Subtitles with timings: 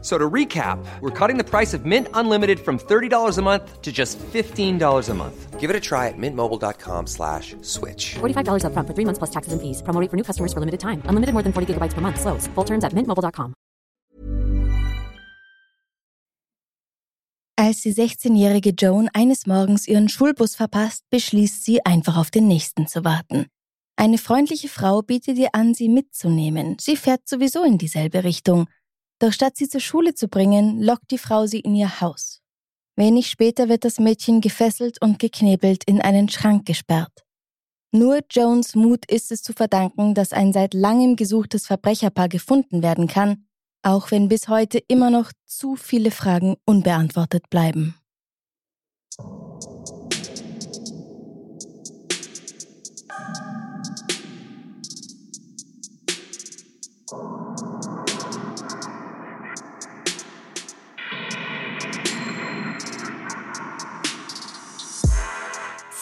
[0.00, 3.90] So to recap, we're cutting the price of Mint Unlimited from $30 a month to
[3.90, 5.58] just $15 a month.
[5.58, 8.14] Give it a try at mintmobile.com slash switch.
[8.20, 9.82] $45 upfront for three months plus taxes and fees.
[9.82, 11.02] Promo rate for new customers for limited time.
[11.06, 12.20] Unlimited more than 40 gigabytes per month.
[12.20, 12.46] Slows.
[12.54, 13.54] Full terms at mintmobile.com.
[17.60, 22.86] Als die 16-jährige Joan eines Morgens ihren Schulbus verpasst, beschließt sie, einfach auf den nächsten
[22.86, 23.46] zu warten.
[23.96, 26.76] Eine freundliche Frau bietet ihr an, sie mitzunehmen.
[26.80, 28.68] Sie fährt sowieso in dieselbe Richtung.
[29.18, 32.40] Doch statt sie zur Schule zu bringen, lockt die Frau sie in ihr Haus.
[32.96, 37.24] Wenig später wird das Mädchen gefesselt und geknebelt in einen Schrank gesperrt.
[37.90, 43.06] Nur Jones Mut ist es zu verdanken, dass ein seit langem gesuchtes Verbrecherpaar gefunden werden
[43.06, 43.46] kann,
[43.82, 47.94] auch wenn bis heute immer noch zu viele Fragen unbeantwortet bleiben.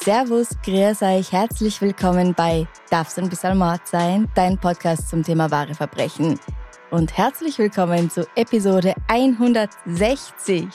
[0.06, 5.50] Servus, grüß euch, herzlich willkommen bei Darf's ein bisschen Mord sein, dein Podcast zum Thema
[5.50, 6.38] wahre Verbrechen.
[6.92, 10.68] Und herzlich willkommen zu Episode 160.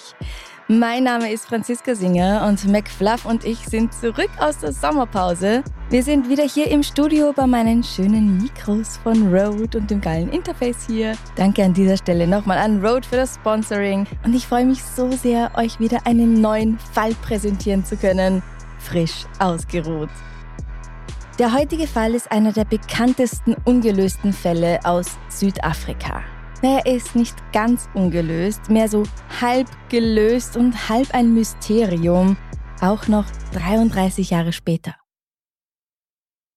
[0.68, 5.64] Mein Name ist Franziska Singer und McFluff und ich sind zurück aus der Sommerpause.
[5.90, 10.30] Wir sind wieder hier im Studio bei meinen schönen Mikros von Rode und dem geilen
[10.30, 11.16] Interface hier.
[11.38, 15.10] Danke an dieser Stelle nochmal an Rode für das Sponsoring und ich freue mich so
[15.14, 18.44] sehr, euch wieder einen neuen Fall präsentieren zu können
[18.82, 20.10] frisch ausgeruht.
[21.40, 26.24] Der heutige Fall ist einer der bekanntesten ungelösten Fälle aus Südafrika.
[26.62, 29.04] Er ist nicht ganz ungelöst, mehr so
[29.40, 32.38] halb gelöst und halb ein Mysterium,
[32.82, 34.96] auch noch 33 Jahre später.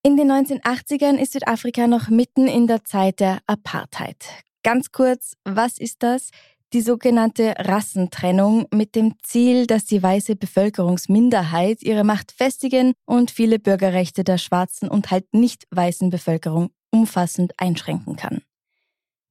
[0.02, 4.16] In den 1980ern ist Südafrika noch mitten in der Zeit der Apartheid.
[4.62, 6.28] Ganz kurz, was ist das?
[6.74, 13.60] Die sogenannte Rassentrennung mit dem Ziel, dass die weiße Bevölkerungsminderheit ihre Macht festigen und viele
[13.60, 18.42] Bürgerrechte der schwarzen und halt nicht weißen Bevölkerung umfassend einschränken kann.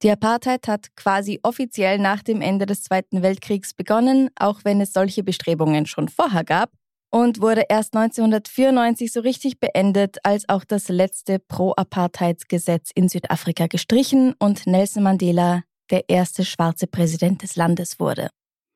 [0.03, 4.93] Die Apartheid hat quasi offiziell nach dem Ende des Zweiten Weltkriegs begonnen, auch wenn es
[4.93, 6.71] solche Bestrebungen schon vorher gab,
[7.09, 14.33] und wurde erst 1994 so richtig beendet, als auch das letzte Pro-Apartheidsgesetz in Südafrika gestrichen
[14.39, 18.29] und Nelson Mandela der erste schwarze Präsident des Landes wurde.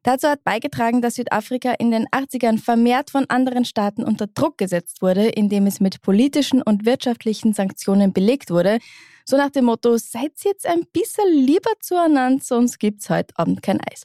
[0.04, 5.02] Dazu hat beigetragen, dass Südafrika in den 80ern vermehrt von anderen Staaten unter Druck gesetzt
[5.02, 8.78] wurde, indem es mit politischen und wirtschaftlichen Sanktionen belegt wurde,
[9.26, 13.82] so nach dem Motto, seid jetzt ein bisschen lieber zueinander, sonst gibt's heute Abend kein
[13.82, 14.04] Eis.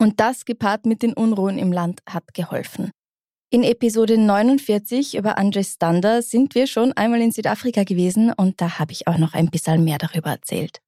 [0.00, 2.90] Und das gepaart mit den Unruhen im Land hat geholfen.
[3.50, 8.78] In Episode 49 über Andre Stander sind wir schon einmal in Südafrika gewesen und da
[8.78, 10.80] habe ich auch noch ein bisschen mehr darüber erzählt.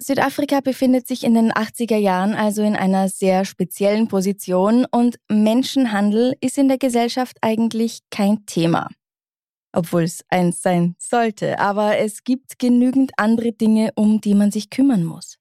[0.00, 6.36] Südafrika befindet sich in den 80er Jahren also in einer sehr speziellen Position und Menschenhandel
[6.40, 8.88] ist in der Gesellschaft eigentlich kein Thema.
[9.72, 14.70] Obwohl es eins sein sollte, aber es gibt genügend andere Dinge, um die man sich
[14.70, 15.36] kümmern muss.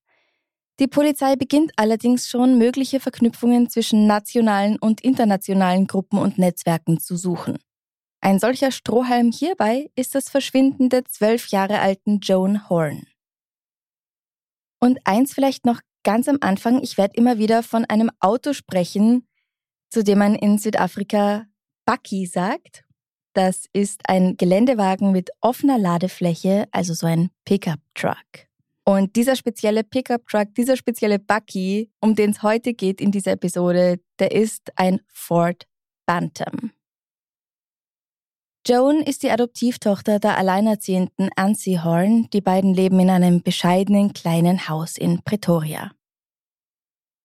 [0.79, 7.15] Die Polizei beginnt allerdings schon, mögliche Verknüpfungen zwischen nationalen und internationalen Gruppen und Netzwerken zu
[7.15, 7.57] suchen.
[8.21, 13.05] Ein solcher Strohhalm hierbei ist das Verschwinden der zwölf Jahre alten Joan Horn.
[14.79, 19.27] Und eins vielleicht noch ganz am Anfang, ich werde immer wieder von einem Auto sprechen,
[19.89, 21.45] zu dem man in Südafrika
[21.85, 22.83] Bucky sagt.
[23.33, 28.47] Das ist ein Geländewagen mit offener Ladefläche, also so ein Pickup-Truck.
[28.83, 33.99] Und dieser spezielle Pickup-Truck, dieser spezielle Bucky, um den es heute geht in dieser Episode,
[34.17, 35.67] der ist ein Ford
[36.05, 36.71] Bantam.
[38.67, 42.27] Joan ist die Adoptivtochter der alleinerziehenden Ansi Horn.
[42.33, 45.91] Die beiden leben in einem bescheidenen kleinen Haus in Pretoria.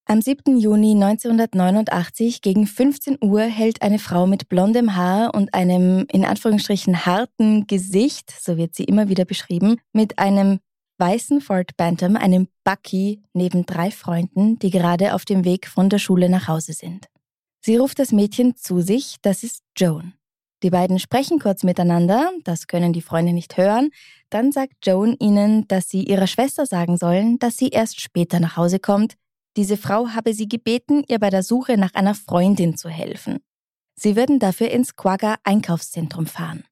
[0.05, 0.57] Am 7.
[0.57, 7.07] Juni 1989 gegen 15 Uhr hält eine Frau mit blondem Haar und einem in Anführungsstrichen
[7.07, 10.61] harten Gesicht, so wird sie immer wieder beschrieben, mit einem
[10.99, 15.99] weißen Ford Bantam, einem Bucky, neben drei Freunden, die gerade auf dem Weg von der
[15.99, 17.09] Schule nach Hause sind.
[17.61, 20.15] Sie ruft das Mädchen zu sich, das ist Joan.
[20.63, 23.91] Die beiden sprechen kurz miteinander, das können die Freunde nicht hören.
[24.31, 28.57] Dann sagt Joan ihnen, dass sie ihrer Schwester sagen sollen, dass sie erst später nach
[28.57, 29.15] Hause kommt.
[29.57, 33.39] Diese Frau habe sie gebeten, ihr bei der Suche nach einer Freundin zu helfen.
[33.97, 36.65] Sie würden dafür ins Quagga Einkaufszentrum fahren.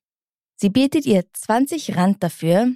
[0.56, 2.72] Sie bietet ihr 20 Rand dafür.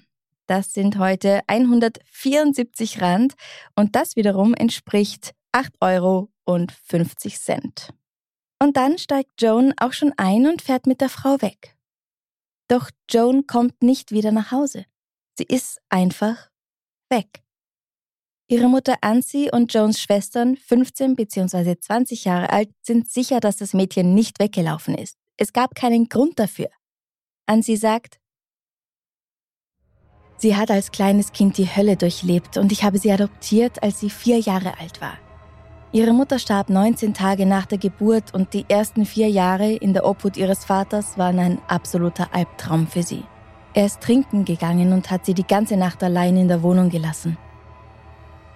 [0.47, 3.35] Das sind heute 174 Rand
[3.77, 7.95] und das wiederum entspricht 8 Euro und 50 Cent.
[8.61, 11.77] Und dann steigt Joan auch schon ein und fährt mit der Frau weg.
[12.69, 14.87] Doch Joan kommt nicht wieder nach Hause.
[15.37, 16.51] Sie ist einfach
[17.11, 17.43] weg.
[18.47, 21.77] Ihre Mutter Ansi und Joans Schwestern, 15 bzw.
[21.79, 25.19] 20 Jahre alt, sind sicher, dass das Mädchen nicht weggelaufen ist.
[25.37, 26.69] Es gab keinen Grund dafür.
[27.47, 28.21] Ansi sagt,
[30.37, 34.11] Sie hat als kleines Kind die Hölle durchlebt und ich habe sie adoptiert, als sie
[34.11, 35.17] vier Jahre alt war.
[35.95, 40.05] Ihre Mutter starb 19 Tage nach der Geburt und die ersten vier Jahre in der
[40.05, 43.23] Obhut ihres Vaters waren ein absoluter Albtraum für sie.
[43.75, 47.39] Er ist trinken gegangen und hat sie die ganze Nacht allein in der Wohnung gelassen.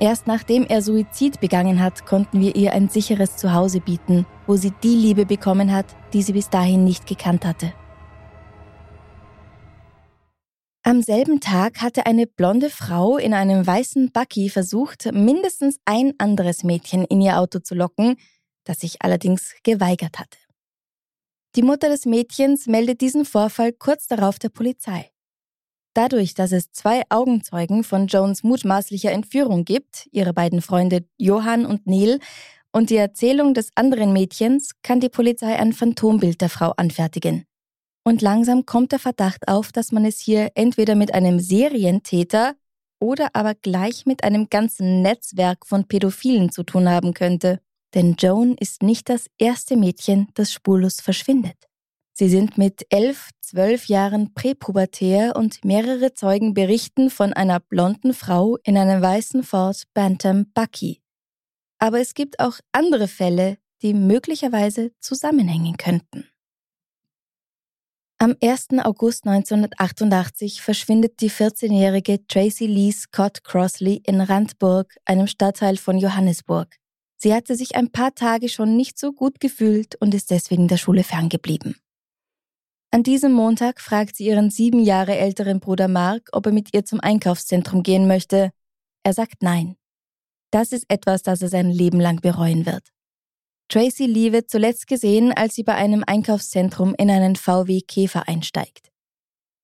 [0.00, 4.73] Erst nachdem er Suizid begangen hat, konnten wir ihr ein sicheres Zuhause bieten, wo sie
[4.82, 7.73] die Liebe bekommen hat, die sie bis dahin nicht gekannt hatte.
[10.88, 16.64] Am selben Tag hatte eine blonde Frau in einem weißen Buggy versucht, mindestens ein anderes
[16.64, 18.17] Mädchen in ihr Auto zu locken,
[18.64, 20.38] das sich allerdings geweigert hatte.
[21.56, 25.11] Die Mutter des Mädchens meldet diesen Vorfall kurz darauf der Polizei.
[25.93, 31.87] Dadurch, dass es zwei Augenzeugen von Jones mutmaßlicher Entführung gibt, ihre beiden Freunde Johann und
[31.87, 32.19] Neil,
[32.73, 37.44] und die Erzählung des anderen Mädchens, kann die Polizei ein Phantombild der Frau anfertigen.
[38.08, 42.55] Und langsam kommt der Verdacht auf, dass man es hier entweder mit einem Serientäter
[42.99, 47.60] oder aber gleich mit einem ganzen Netzwerk von Pädophilen zu tun haben könnte.
[47.93, 51.69] Denn Joan ist nicht das erste Mädchen, das spurlos verschwindet.
[52.14, 58.56] Sie sind mit elf, zwölf Jahren präpubertär und mehrere Zeugen berichten von einer blonden Frau
[58.64, 61.02] in einem weißen Ford Bantam Bucky.
[61.78, 66.26] Aber es gibt auch andere Fälle, die möglicherweise zusammenhängen könnten.
[68.20, 68.70] Am 1.
[68.82, 76.74] August 1988 verschwindet die 14-jährige Tracy Lee Scott Crossley in Randburg, einem Stadtteil von Johannesburg.
[77.16, 80.78] Sie hatte sich ein paar Tage schon nicht so gut gefühlt und ist deswegen der
[80.78, 81.76] Schule ferngeblieben.
[82.90, 86.84] An diesem Montag fragt sie ihren sieben Jahre älteren Bruder Mark, ob er mit ihr
[86.84, 88.50] zum Einkaufszentrum gehen möchte.
[89.04, 89.76] Er sagt nein.
[90.50, 92.82] Das ist etwas, das er sein Leben lang bereuen wird.
[93.68, 98.90] Tracy Lee wird zuletzt gesehen, als sie bei einem Einkaufszentrum in einen VW Käfer einsteigt.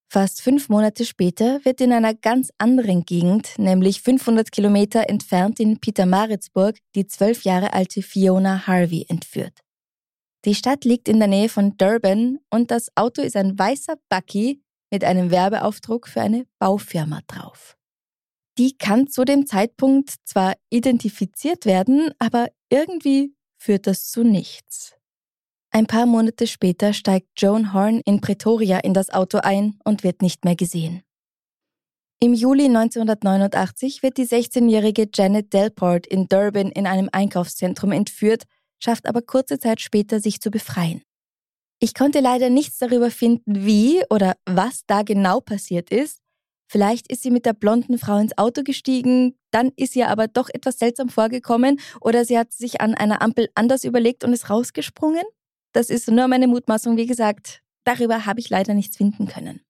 [0.07, 5.79] Fast fünf Monate später wird in einer ganz anderen Gegend, nämlich 500 Kilometer entfernt in
[5.79, 9.59] Pietermaritzburg, die zwölf Jahre alte Fiona Harvey entführt.
[10.45, 14.61] Die Stadt liegt in der Nähe von Durban und das Auto ist ein weißer Bucky
[14.91, 17.75] mit einem Werbeaufdruck für eine Baufirma drauf.
[18.59, 24.93] Die kann zu dem Zeitpunkt zwar identifiziert werden, aber irgendwie führt das zu nichts.
[25.71, 30.21] Ein paar Monate später steigt Joan Horn in Pretoria in das Auto ein und wird
[30.21, 31.01] nicht mehr gesehen.
[32.21, 38.43] Im Juli 1989 wird die 16-jährige Janet Delport in Durban in einem Einkaufszentrum entführt,
[38.79, 41.01] schafft aber kurze Zeit später, sich zu befreien.
[41.79, 46.19] Ich konnte leider nichts darüber finden, wie oder was da genau passiert ist,
[46.67, 50.49] Vielleicht ist sie mit der blonden Frau ins Auto gestiegen, dann ist ihr aber doch
[50.49, 55.23] etwas seltsam vorgekommen oder sie hat sich an einer Ampel anders überlegt und ist rausgesprungen.
[55.73, 57.61] Das ist nur meine Mutmaßung, wie gesagt.
[57.83, 59.61] Darüber habe ich leider nichts finden können.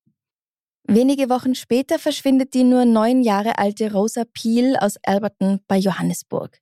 [0.88, 6.60] Wenige Wochen später verschwindet die nur neun Jahre alte Rosa Peel aus Alberton bei Johannesburg.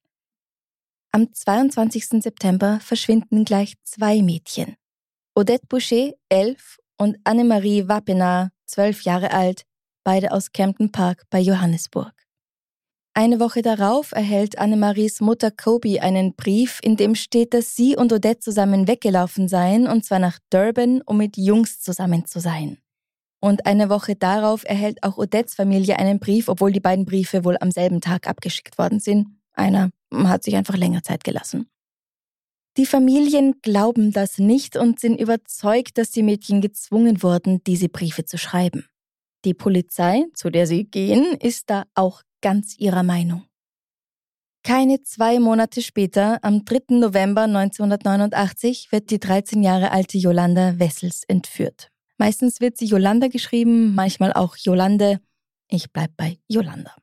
[1.12, 2.24] Am 22.
[2.24, 4.78] September verschwinden gleich zwei Mädchen.
[5.36, 9.64] Odette Boucher, elf, und Annemarie Wappenaar, zwölf Jahre alt,
[10.04, 12.14] beide aus Campton Park bei Johannesburg.
[13.16, 18.12] Eine Woche darauf erhält Annemaries Mutter Kobe einen Brief, in dem steht, dass sie und
[18.12, 22.80] Odette zusammen weggelaufen seien, und zwar nach Durban, um mit Jungs zusammen zu sein.
[23.40, 27.58] Und eine Woche darauf erhält auch Odettes Familie einen Brief, obwohl die beiden Briefe wohl
[27.60, 29.28] am selben Tag abgeschickt worden sind.
[29.54, 31.70] Einer hat sich einfach länger Zeit gelassen.
[32.78, 38.26] Die Familien glauben das nicht und sind überzeugt, dass die Mädchen gezwungen wurden, diese Briefe
[38.26, 38.86] zu schreiben.
[39.46, 43.46] Die Polizei, zu der sie gehen, ist da auch ganz ihrer Meinung.
[44.64, 46.96] Keine zwei Monate später, am 3.
[46.96, 51.90] November 1989, wird die 13 Jahre alte Yolanda Wessels entführt.
[52.18, 55.20] Meistens wird sie Yolanda geschrieben, manchmal auch Jolande.
[55.70, 56.96] Ich bleib bei Yolanda.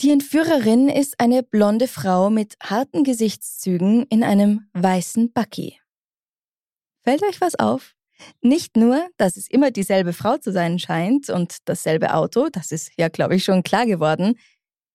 [0.00, 5.80] Die Entführerin ist eine blonde Frau mit harten Gesichtszügen in einem weißen Bucky.
[7.02, 7.96] Fällt euch was auf?
[8.40, 12.90] Nicht nur, dass es immer dieselbe Frau zu sein scheint und dasselbe Auto, das ist
[12.96, 14.36] ja, glaube ich, schon klar geworden,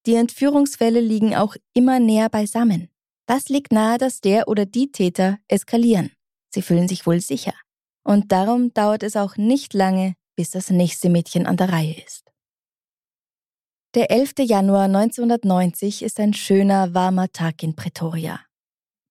[0.05, 2.89] die Entführungsfälle liegen auch immer näher beisammen.
[3.27, 6.11] Das liegt nahe, dass der oder die Täter eskalieren.
[6.53, 7.53] Sie fühlen sich wohl sicher.
[8.03, 12.31] Und darum dauert es auch nicht lange, bis das nächste Mädchen an der Reihe ist.
[13.95, 14.33] Der 11.
[14.39, 18.41] Januar 1990 ist ein schöner, warmer Tag in Pretoria.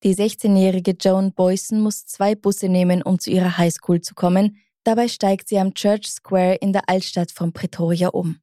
[0.05, 4.59] Die 16-jährige Joan Boyson muss zwei Busse nehmen, um zu ihrer Highschool zu kommen.
[4.85, 8.37] Dabei steigt sie am Church Square in der Altstadt von Pretoria um.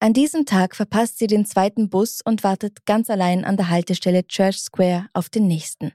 [0.00, 4.26] An diesem Tag verpasst sie den zweiten Bus und wartet ganz allein an der Haltestelle
[4.26, 5.92] Church Square auf den nächsten.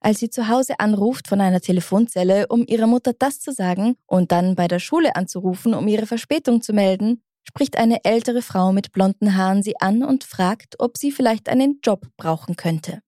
[0.00, 4.32] Als sie zu Hause anruft von einer Telefonzelle, um ihrer Mutter das zu sagen und
[4.32, 8.90] dann bei der Schule anzurufen, um ihre Verspätung zu melden, spricht eine ältere Frau mit
[8.90, 13.02] blonden Haaren sie an und fragt, ob sie vielleicht einen Job brauchen könnte.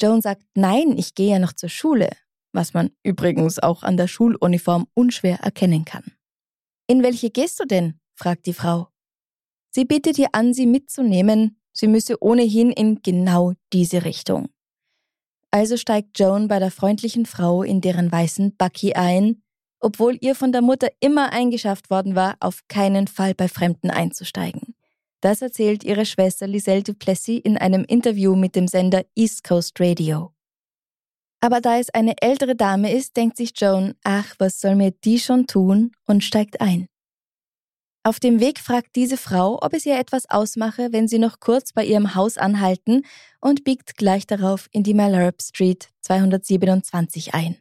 [0.00, 2.10] Joan sagt, nein, ich gehe ja noch zur Schule,
[2.52, 6.04] was man übrigens auch an der Schuluniform unschwer erkennen kann.
[6.86, 8.00] In welche gehst du denn?
[8.14, 8.88] fragt die Frau.
[9.70, 14.48] Sie bittet ihr an, sie mitzunehmen, sie müsse ohnehin in genau diese Richtung.
[15.50, 19.42] Also steigt Joan bei der freundlichen Frau in deren weißen Bucky ein,
[19.80, 24.74] obwohl ihr von der Mutter immer eingeschafft worden war, auf keinen Fall bei Fremden einzusteigen.
[25.22, 30.32] Das erzählt ihre Schwester Liselle Duplessis in einem Interview mit dem Sender East Coast Radio.
[31.40, 35.20] Aber da es eine ältere Dame ist, denkt sich Joan, ach, was soll mir die
[35.20, 36.86] schon tun und steigt ein.
[38.02, 41.72] Auf dem Weg fragt diese Frau, ob es ihr etwas ausmache, wenn sie noch kurz
[41.72, 43.02] bei ihrem Haus anhalten
[43.40, 47.58] und biegt gleich darauf in die Malherbe Street 227 ein.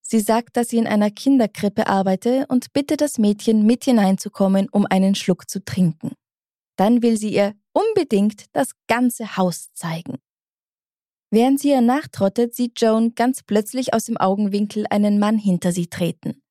[0.00, 4.86] Sie sagt, dass sie in einer Kinderkrippe arbeite und bittet das Mädchen, mit hineinzukommen, um
[4.88, 6.12] einen Schluck zu trinken.
[6.80, 10.16] Dann will sie ihr unbedingt das ganze Haus zeigen.
[11.30, 15.88] Während sie ihr nachtrottet, sieht Joan ganz plötzlich aus dem Augenwinkel einen Mann hinter sie
[15.88, 16.42] treten.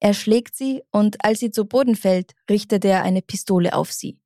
[0.00, 4.18] Er schlägt sie und als sie zu Boden fällt, richtet er eine Pistole auf sie.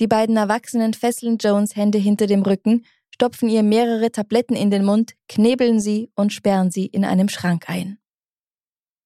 [0.00, 4.84] Die beiden Erwachsenen fesseln Joans Hände hinter dem Rücken stopfen ihr mehrere Tabletten in den
[4.84, 7.96] Mund, knebeln sie und sperren sie in einem Schrank ein.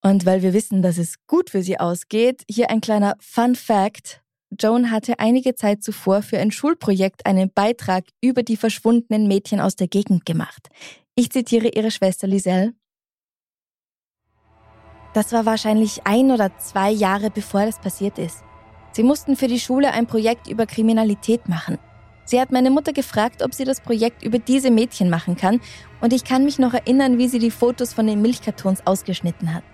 [0.02, 4.22] Und weil wir wissen, dass es gut für sie ausgeht, hier ein kleiner Fun Fact.
[4.61, 9.77] Joan hatte einige Zeit zuvor für ein Schulprojekt einen Beitrag über die verschwundenen Mädchen aus
[9.77, 10.69] der Gegend gemacht.
[11.15, 12.75] Ich zitiere ihre Schwester Liselle.
[15.15, 18.43] Das war wahrscheinlich ein oder zwei Jahre bevor das passiert ist.
[18.93, 21.79] Sie mussten für die Schule ein Projekt über Kriminalität machen.
[22.25, 25.61] Sie hat meine Mutter gefragt, ob sie das Projekt über diese Mädchen machen kann,
[26.01, 29.65] und ich kann mich noch erinnern, wie sie die Fotos von den Milchkartons ausgeschnitten hat.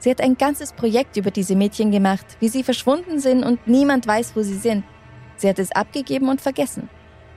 [0.00, 4.06] Sie hat ein ganzes Projekt über diese Mädchen gemacht, wie sie verschwunden sind und niemand
[4.06, 4.82] weiß, wo sie sind.
[5.36, 6.88] Sie hat es abgegeben und vergessen.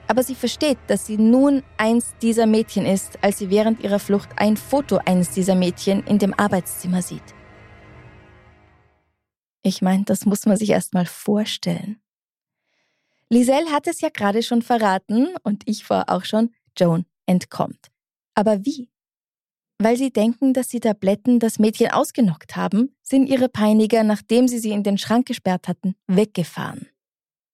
[0.08, 4.30] Aber sie versteht, dass sie nun eins dieser Mädchen ist, als sie während ihrer Flucht
[4.36, 7.22] ein Foto eines dieser Mädchen in dem Arbeitszimmer sieht.
[9.62, 12.00] Ich meine, das muss man sich erst mal vorstellen.
[13.30, 17.90] Liselle hat es ja gerade schon verraten und ich war auch schon, Joan entkommt.
[18.34, 18.88] Aber wie?
[19.78, 24.58] Weil sie denken, dass die Tabletten das Mädchen ausgenockt haben, sind ihre Peiniger, nachdem sie
[24.58, 26.88] sie in den Schrank gesperrt hatten, weggefahren.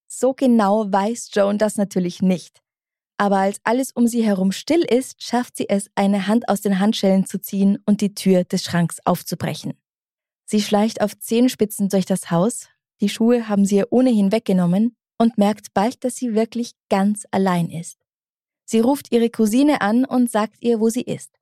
[0.07, 2.61] So genau weiß Joan das natürlich nicht.
[3.17, 6.79] Aber als alles um sie herum still ist, schafft sie es, eine Hand aus den
[6.79, 9.75] Handschellen zu ziehen und die Tür des Schranks aufzubrechen.
[10.47, 12.69] Sie schleicht auf Zehenspitzen durch das Haus,
[13.01, 17.71] die Schuhe haben sie ihr ohnehin weggenommen und merkt bald, dass sie wirklich ganz allein
[17.71, 17.99] ist.
[18.65, 21.40] Sie ruft ihre Cousine an und sagt ihr, wo sie ist.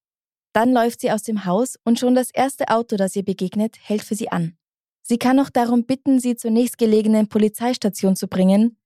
[0.53, 4.03] Dann läuft sie aus dem Haus und schon das erste Auto, das ihr begegnet, hält
[4.03, 4.57] für sie an.
[5.03, 8.77] Sie kann noch darum bitten, sie zur nächstgelegenen Polizeistation zu bringen.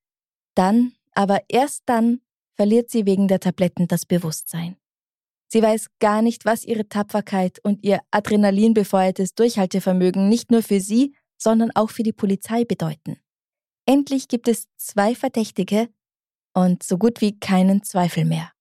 [0.54, 2.20] Dann, aber erst dann,
[2.54, 4.76] verliert sie wegen der Tabletten das Bewusstsein.
[5.48, 11.14] Sie weiß gar nicht, was ihre Tapferkeit und ihr adrenalinbefeuertes Durchhaltevermögen nicht nur für sie,
[11.36, 13.18] sondern auch für die Polizei bedeuten.
[13.84, 15.88] Endlich gibt es zwei Verdächtige
[16.54, 18.51] und so gut wie keinen Zweifel mehr.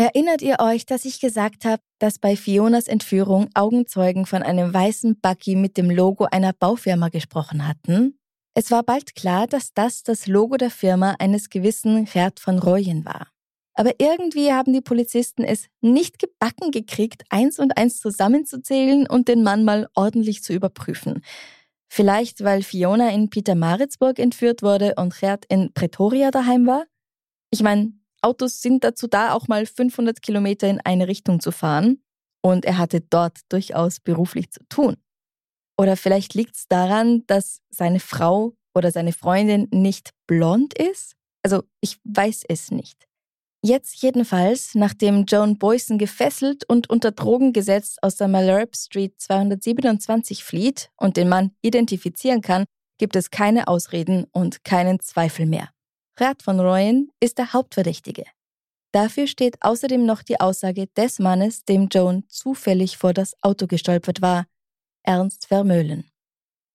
[0.00, 5.20] Erinnert ihr euch, dass ich gesagt habe, dass bei Fionas Entführung Augenzeugen von einem weißen
[5.20, 8.16] Buggy mit dem Logo einer Baufirma gesprochen hatten?
[8.54, 13.04] Es war bald klar, dass das das Logo der Firma eines gewissen Gerd von Royen
[13.04, 13.26] war.
[13.74, 19.42] Aber irgendwie haben die Polizisten es nicht gebacken gekriegt, eins und eins zusammenzuzählen und den
[19.42, 21.24] Mann mal ordentlich zu überprüfen.
[21.88, 26.84] Vielleicht, weil Fiona in Pietermaritzburg entführt wurde und Gerd in Pretoria daheim war?
[27.50, 32.02] Ich meine, Autos sind dazu da, auch mal 500 Kilometer in eine Richtung zu fahren.
[32.42, 34.96] Und er hatte dort durchaus beruflich zu tun.
[35.76, 41.14] Oder vielleicht liegt es daran, dass seine Frau oder seine Freundin nicht blond ist?
[41.42, 43.06] Also ich weiß es nicht.
[43.64, 50.44] Jetzt jedenfalls, nachdem Joan Boyson gefesselt und unter Drogen gesetzt aus der Malherbe Street 227
[50.44, 52.64] flieht und den Mann identifizieren kann,
[52.98, 55.70] gibt es keine Ausreden und keinen Zweifel mehr.
[56.20, 58.24] Rat von Royen ist der Hauptverdächtige.
[58.92, 64.20] Dafür steht außerdem noch die Aussage des Mannes, dem Joan zufällig vor das Auto gestolpert
[64.22, 64.46] war,
[65.04, 66.10] Ernst Vermeulen.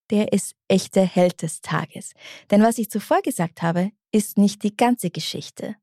[0.10, 2.14] der ist echte Held des Tages.
[2.52, 5.76] Denn was ich zuvor gesagt habe, ist nicht die ganze Geschichte.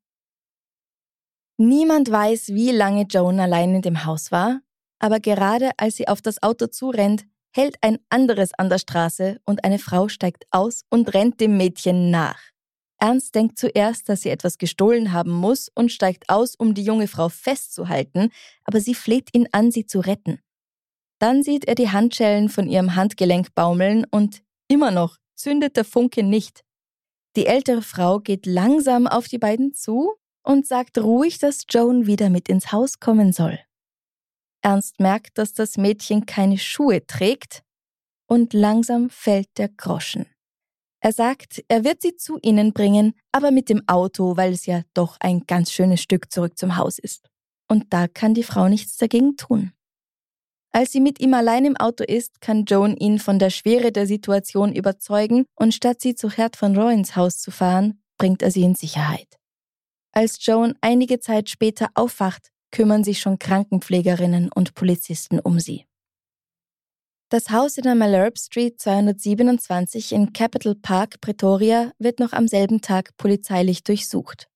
[1.57, 4.61] Niemand weiß, wie lange Joan allein in dem Haus war,
[5.01, 9.65] aber gerade als sie auf das Auto zurennt, hält ein anderes an der Straße und
[9.65, 12.41] eine Frau steigt aus und rennt dem Mädchen nach.
[13.01, 17.09] Ernst denkt zuerst, dass sie etwas gestohlen haben muss und steigt aus, um die junge
[17.09, 18.31] Frau festzuhalten,
[18.65, 20.41] aber sie fleht ihn an, sie zu retten.
[21.19, 26.23] Dann sieht er die Handschellen von ihrem Handgelenk baumeln und immer noch zündet der Funke
[26.23, 26.63] nicht.
[27.37, 32.29] Die ältere Frau geht langsam auf die beiden zu und sagt ruhig, dass Joan wieder
[32.29, 33.59] mit ins Haus kommen soll.
[34.63, 37.63] Ernst merkt, dass das Mädchen keine Schuhe trägt
[38.27, 40.27] und langsam fällt der Groschen.
[41.03, 44.83] Er sagt, er wird sie zu ihnen bringen, aber mit dem Auto, weil es ja
[44.93, 47.29] doch ein ganz schönes Stück zurück zum Haus ist.
[47.69, 49.73] Und da kann die Frau nichts dagegen tun.
[50.73, 54.07] Als sie mit ihm allein im Auto ist, kann Joan ihn von der Schwere der
[54.07, 58.63] Situation überzeugen und statt sie zu Herd von Royens Haus zu fahren, bringt er sie
[58.63, 59.37] in Sicherheit.
[60.13, 65.87] Als Joan einige Zeit später aufwacht, kümmern sich schon Krankenpflegerinnen und Polizisten um sie.
[67.33, 72.81] Das Haus in der Malherbe Street 227 in Capital Park, Pretoria, wird noch am selben
[72.81, 74.49] Tag polizeilich durchsucht.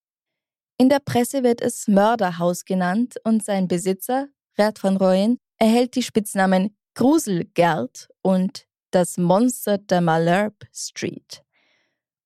[0.76, 4.26] In der Presse wird es Mörderhaus genannt und sein Besitzer,
[4.56, 11.44] Gerd van Rooyen, erhält die Spitznamen Gruselgerd und das Monster der Malherbe Street.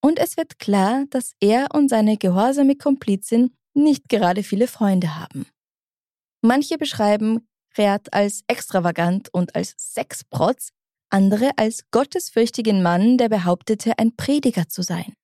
[0.00, 5.44] Und es wird klar, dass er und seine gehorsame Komplizin nicht gerade viele Freunde haben.
[6.40, 10.70] Manche beschreiben Gerd als extravagant und als Sexprotz,
[11.10, 15.14] andere als gottesfürchtigen Mann, der behauptete, ein Prediger zu sein.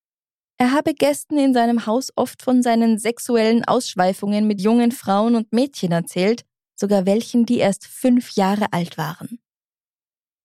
[0.57, 5.53] Er habe Gästen in seinem Haus oft von seinen sexuellen Ausschweifungen mit jungen Frauen und
[5.53, 6.45] Mädchen erzählt
[6.77, 9.39] sogar welchen, die erst fünf Jahre alt waren.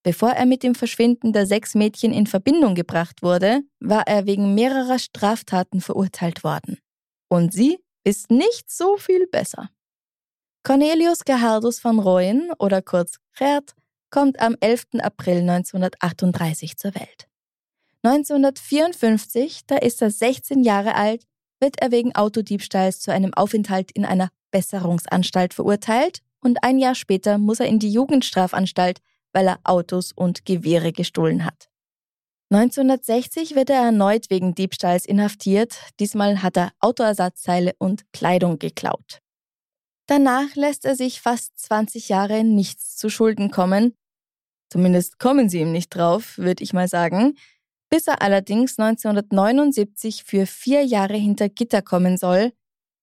[0.03, 4.56] Bevor er mit dem Verschwinden der sechs Mädchen in Verbindung gebracht wurde, war er wegen
[4.56, 6.77] mehrerer Straftaten verurteilt worden.
[7.29, 9.70] Und sie ist nicht so viel besser.
[10.70, 13.74] Cornelius Gerhardus von Rooyen oder kurz Gerd
[14.12, 15.00] kommt am 11.
[15.01, 17.27] April 1938 zur Welt.
[18.03, 21.24] 1954, da ist er 16 Jahre alt,
[21.60, 27.40] wird er wegen Autodiebstahls zu einem Aufenthalt in einer Besserungsanstalt verurteilt und ein Jahr später
[27.40, 29.00] muss er in die Jugendstrafanstalt,
[29.34, 31.68] weil er Autos und Gewehre gestohlen hat.
[32.51, 39.24] 1960 wird er erneut wegen Diebstahls inhaftiert, diesmal hat er Autoersatzteile und Kleidung geklaut.
[40.09, 43.95] Danach lässt er sich fast 20 Jahre nichts zu Schulden kommen,
[44.72, 47.37] zumindest kommen sie ihm nicht drauf, würde ich mal sagen,
[47.91, 52.53] bis er allerdings 1979 für vier Jahre hinter Gitter kommen soll,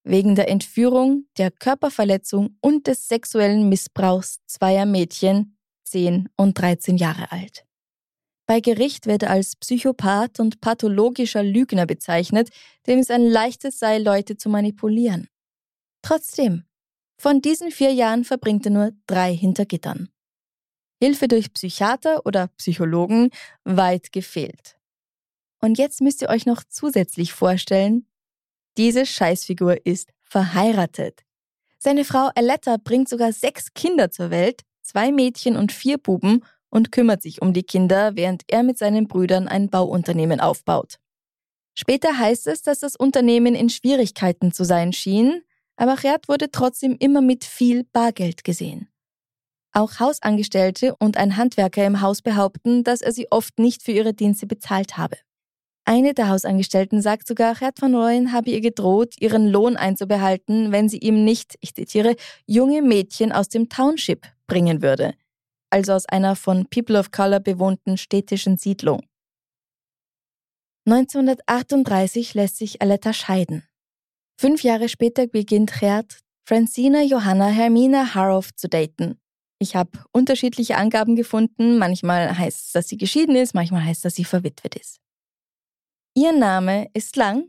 [0.03, 7.31] wegen der Entführung, der Körperverletzung und des sexuellen Missbrauchs zweier Mädchen, 10 und 13 Jahre
[7.31, 7.65] alt.
[8.49, 12.51] Bei Gericht wird er als Psychopath und pathologischer Lügner bezeichnet,
[12.89, 15.29] dem es ein leichtes sei, Leute zu manipulieren.
[16.03, 16.65] Trotzdem,
[17.17, 20.09] von diesen vier Jahren verbringt er nur drei hinter Gittern.
[21.01, 23.31] Hilfe durch Psychiater oder Psychologen
[23.65, 24.79] weit gefehlt.
[25.61, 28.07] Und jetzt müsst ihr euch noch zusätzlich vorstellen,
[28.77, 31.23] diese Scheißfigur ist verheiratet.
[31.79, 36.93] Seine Frau Aletta bringt sogar sechs Kinder zur Welt, zwei Mädchen und vier Buben und
[36.93, 40.99] kümmert sich um die Kinder, während er mit seinen Brüdern ein Bauunternehmen aufbaut.
[41.75, 45.43] Später heißt es, dass das Unternehmen in Schwierigkeiten zu sein schien,
[45.77, 48.89] aber Gerd wurde trotzdem immer mit viel Bargeld gesehen.
[49.73, 54.15] Auch Hausangestellte und ein Handwerker im Haus behaupten, dass er sie oft nicht für ihre
[54.15, 55.17] Dienste bezahlt habe.
[55.85, 60.89] Eine der Hausangestellten sagt sogar, Gerd van Rooyen habe ihr gedroht, ihren Lohn einzubehalten, wenn
[60.89, 65.15] sie ihm nicht, ich zitiere, junge Mädchen aus dem Township bringen würde,
[65.71, 69.03] also aus einer von People of Color bewohnten städtischen Siedlung.
[70.89, 73.63] 1938 lässt sich Aletta scheiden.
[74.39, 79.19] Fünf Jahre später beginnt Gerd, Francina Johanna Hermina Harrow zu daten.
[79.59, 81.79] Ich habe unterschiedliche Angaben gefunden.
[81.79, 85.01] Manchmal heißt es, dass sie geschieden ist, manchmal heißt es, dass sie verwitwet ist.
[86.15, 87.49] Ihr Name ist lang,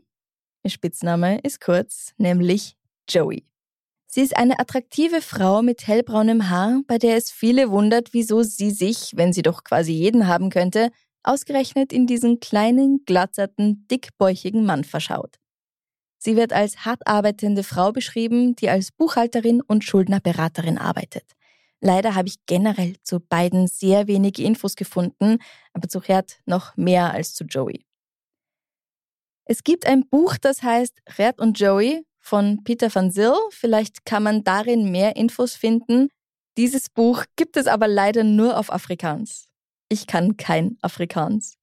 [0.62, 2.76] ihr Spitzname ist kurz, nämlich
[3.08, 3.46] Joey.
[4.06, 8.70] Sie ist eine attraktive Frau mit hellbraunem Haar, bei der es viele wundert, wieso sie
[8.70, 10.90] sich, wenn sie doch quasi jeden haben könnte,
[11.22, 15.38] ausgerechnet in diesen kleinen, glatzerten, dickbäuchigen Mann verschaut.
[16.18, 21.24] Sie wird als hart arbeitende Frau beschrieben, die als Buchhalterin und Schuldnerberaterin arbeitet.
[21.80, 25.38] Leider habe ich generell zu beiden sehr wenige Infos gefunden,
[25.72, 27.84] aber zu Gerd noch mehr als zu Joey.
[29.44, 33.34] Es gibt ein Buch, das heißt Gerd und Joey von Peter van Zyl.
[33.50, 36.08] Vielleicht kann man darin mehr Infos finden.
[36.58, 39.48] Dieses Buch gibt es aber leider nur auf Afrikaans.
[39.88, 41.57] ich kann kein Afrikaans.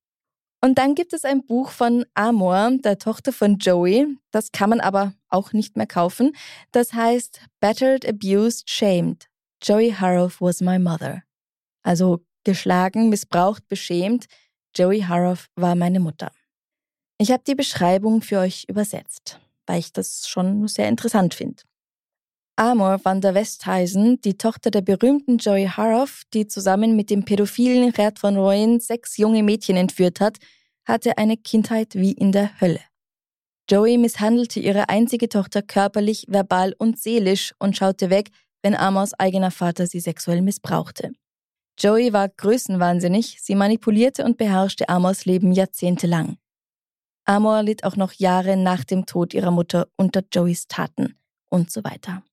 [0.66, 4.08] Und dann gibt es ein Buch von Amor, der Tochter von Joey.
[4.32, 6.36] Das kann man aber auch nicht mehr kaufen.
[6.72, 9.28] Das heißt Battered, Abused, Shamed.
[9.62, 11.22] Joey Harrow was my mother.
[11.84, 14.26] Also geschlagen, missbraucht, beschämt.
[14.76, 16.32] Joey Harrow war meine Mutter.
[17.20, 21.62] Ich habe die Beschreibung für euch übersetzt, weil ich das schon sehr interessant finde.
[22.58, 27.92] Amor van der Westhuizen, die Tochter der berühmten Joey Harrow, die zusammen mit dem pädophilen
[27.92, 30.38] Gerd von Rooyen sechs junge Mädchen entführt hat,
[30.86, 32.80] hatte eine Kindheit wie in der Hölle.
[33.70, 38.30] Joey misshandelte ihre einzige Tochter körperlich, verbal und seelisch und schaute weg,
[38.64, 41.12] wenn Amors eigener Vater sie sexuell missbrauchte.
[41.78, 46.38] Joey war größenwahnsinnig, sie manipulierte und beherrschte Amors Leben jahrzehntelang.
[47.26, 51.18] Amor litt auch noch Jahre nach dem Tod ihrer Mutter unter Joeys Taten
[51.50, 52.24] und so weiter.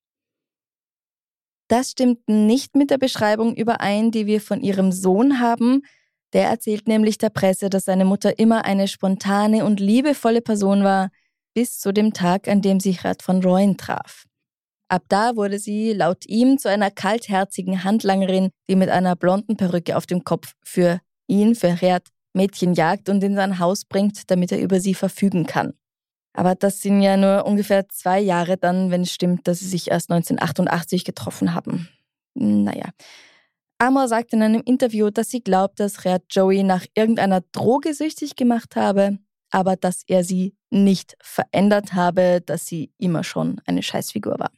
[1.73, 5.81] Das stimmt nicht mit der Beschreibung überein, die wir von ihrem Sohn haben.
[6.35, 11.09] Der erzählt nämlich der Presse, dass seine Mutter immer eine spontane und liebevolle Person war,
[11.55, 14.27] bis zu dem Tag, an dem sich Rat von Royen traf.
[14.89, 19.97] Ab da wurde sie laut ihm zu einer kaltherzigen Handlangerin, die mit einer blonden Perücke
[19.97, 24.53] auf dem Kopf für ihn, für Gerd, Mädchen jagt und in sein Haus bringt, damit
[24.53, 25.73] er über sie verfügen kann.
[26.35, 29.91] Aber das sind ja nur ungefähr zwei Jahre dann, wenn es stimmt, dass sie sich
[29.91, 31.89] erst 1988 getroffen haben.
[32.35, 32.91] Naja.
[33.79, 38.37] Amor sagt in einem Interview, dass sie glaubt, dass Red Joey nach irgendeiner Droge süchtig
[38.37, 39.19] gemacht habe,
[39.51, 44.51] aber dass er sie nicht verändert habe, dass sie immer schon eine Scheißfigur war.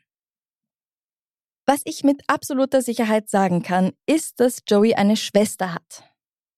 [1.67, 6.05] Was ich mit absoluter Sicherheit sagen kann, ist, dass Joey eine Schwester hat.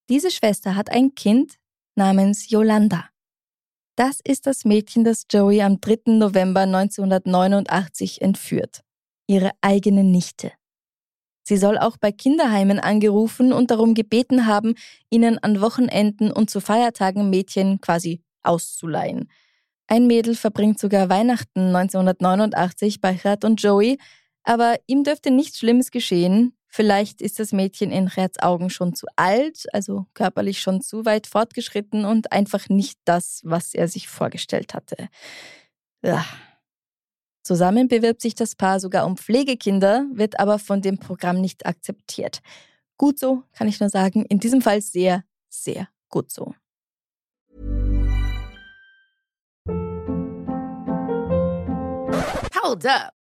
[0.08, 1.54] Diese Schwester hat ein Kind
[1.94, 3.08] namens Yolanda.
[3.96, 6.12] Das ist das Mädchen, das Joey am 3.
[6.18, 8.82] November 1989 entführt.
[9.26, 10.52] Ihre eigene Nichte.
[11.42, 14.74] Sie soll auch bei Kinderheimen angerufen und darum gebeten haben,
[15.08, 19.30] ihnen an Wochenenden und zu Feiertagen Mädchen quasi auszuleihen.
[19.86, 23.98] Ein Mädel verbringt sogar Weihnachten 1989 bei Gerd und Joey,
[24.42, 29.06] aber ihm dürfte nichts Schlimmes geschehen, Vielleicht ist das Mädchen in Reds Augen schon zu
[29.16, 34.74] alt, also körperlich schon zu weit fortgeschritten und einfach nicht das, was er sich vorgestellt
[34.74, 35.08] hatte.
[36.02, 36.24] Ja.
[37.42, 42.40] Zusammen bewirbt sich das Paar sogar um Pflegekinder, wird aber von dem Programm nicht akzeptiert.
[42.98, 44.24] Gut so, kann ich nur sagen.
[44.24, 46.54] In diesem Fall sehr, sehr gut so.
[52.62, 53.15] Hold up.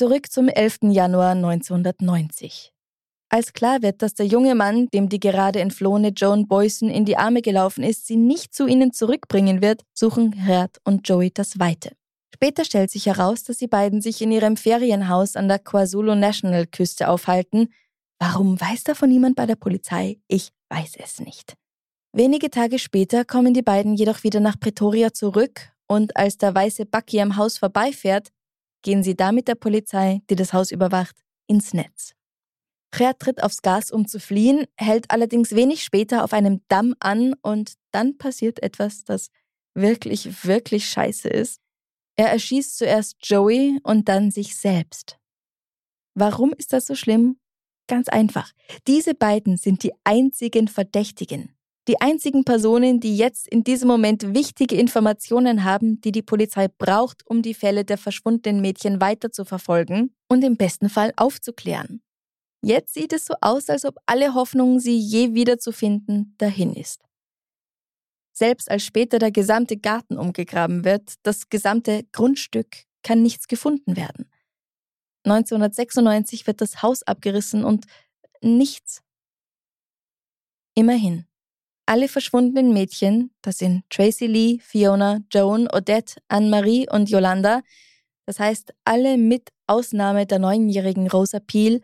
[0.00, 0.78] Zurück zum 11.
[0.92, 2.72] Januar 1990.
[3.28, 7.18] Als klar wird, dass der junge Mann, dem die gerade entflohene Joan Boyson in die
[7.18, 11.92] Arme gelaufen ist, sie nicht zu ihnen zurückbringen wird, suchen Gerd und Joey das Weite.
[12.34, 16.66] Später stellt sich heraus, dass die beiden sich in ihrem Ferienhaus an der KwaZulu National
[16.66, 17.68] Küste aufhalten.
[18.18, 20.18] Warum weiß davon niemand bei der Polizei?
[20.28, 21.56] Ich weiß es nicht.
[22.14, 26.86] Wenige Tage später kommen die beiden jedoch wieder nach Pretoria zurück und als der weiße
[26.86, 28.30] Bucky am Haus vorbeifährt,
[28.82, 31.16] gehen sie da mit der Polizei, die das Haus überwacht,
[31.46, 32.14] ins Netz.
[32.92, 37.34] Gerd tritt aufs Gas, um zu fliehen, hält allerdings wenig später auf einem Damm an
[37.42, 39.30] und dann passiert etwas, das
[39.74, 41.60] wirklich, wirklich scheiße ist.
[42.16, 45.18] Er erschießt zuerst Joey und dann sich selbst.
[46.14, 47.38] Warum ist das so schlimm?
[47.86, 48.52] Ganz einfach.
[48.86, 51.56] Diese beiden sind die einzigen Verdächtigen.
[51.88, 57.26] Die einzigen Personen, die jetzt in diesem Moment wichtige Informationen haben, die die Polizei braucht,
[57.26, 62.02] um die Fälle der verschwundenen Mädchen weiter zu verfolgen und im besten Fall aufzuklären.
[62.62, 67.02] Jetzt sieht es so aus, als ob alle Hoffnung, sie je wiederzufinden, dahin ist.
[68.32, 74.30] Selbst als später der gesamte Garten umgegraben wird, das gesamte Grundstück, kann nichts gefunden werden.
[75.24, 77.86] 1996 wird das Haus abgerissen und
[78.42, 79.02] nichts
[80.74, 81.26] Immerhin.
[81.90, 87.62] Alle verschwundenen Mädchen, das sind Tracy Lee, Fiona, Joan, Odette, Anne-Marie und Yolanda,
[88.26, 91.80] das heißt alle mit Ausnahme der neunjährigen Rosa Peel,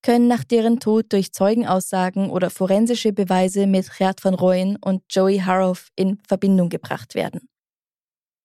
[0.00, 5.40] können nach deren Tod durch Zeugenaussagen oder forensische Beweise mit Gerd van Rooyen und Joey
[5.40, 7.46] Harrow in Verbindung gebracht werden.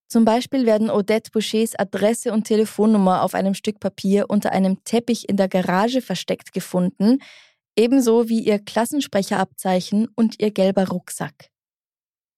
[0.10, 5.30] Zum Beispiel werden Odette Bouchers Adresse und Telefonnummer auf einem Stück Papier unter einem Teppich
[5.30, 7.20] in der Garage versteckt gefunden,
[7.76, 11.50] ebenso wie ihr Klassensprecherabzeichen und ihr gelber Rucksack.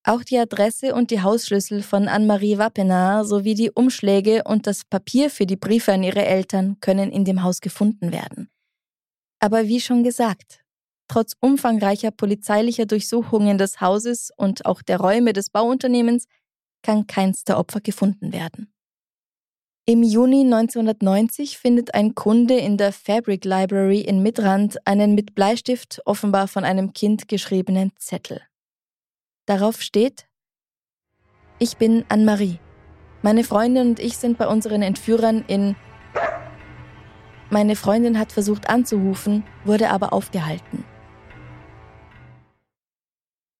[0.04, 5.30] Auch die Adresse und die Hausschlüssel von Anne-Marie Wappenar sowie die Umschläge und das Papier
[5.30, 8.50] für die Briefe an ihre Eltern können in dem Haus gefunden werden.
[9.40, 10.64] Aber wie schon gesagt,
[11.10, 16.26] trotz umfangreicher polizeilicher Durchsuchungen des Hauses und auch der Räume des Bauunternehmens
[16.84, 18.74] kann keins der Opfer gefunden werden.
[19.90, 26.02] Im Juni 1990 findet ein Kunde in der Fabric Library in Midrand einen mit Bleistift
[26.04, 28.42] offenbar von einem Kind geschriebenen Zettel.
[29.46, 30.28] Darauf steht,
[31.58, 32.60] ich bin Anne-Marie.
[33.22, 35.78] Meine Freundin und ich sind bei unseren Entführern in...
[37.50, 40.84] Meine Freundin hat versucht anzurufen, wurde aber aufgehalten.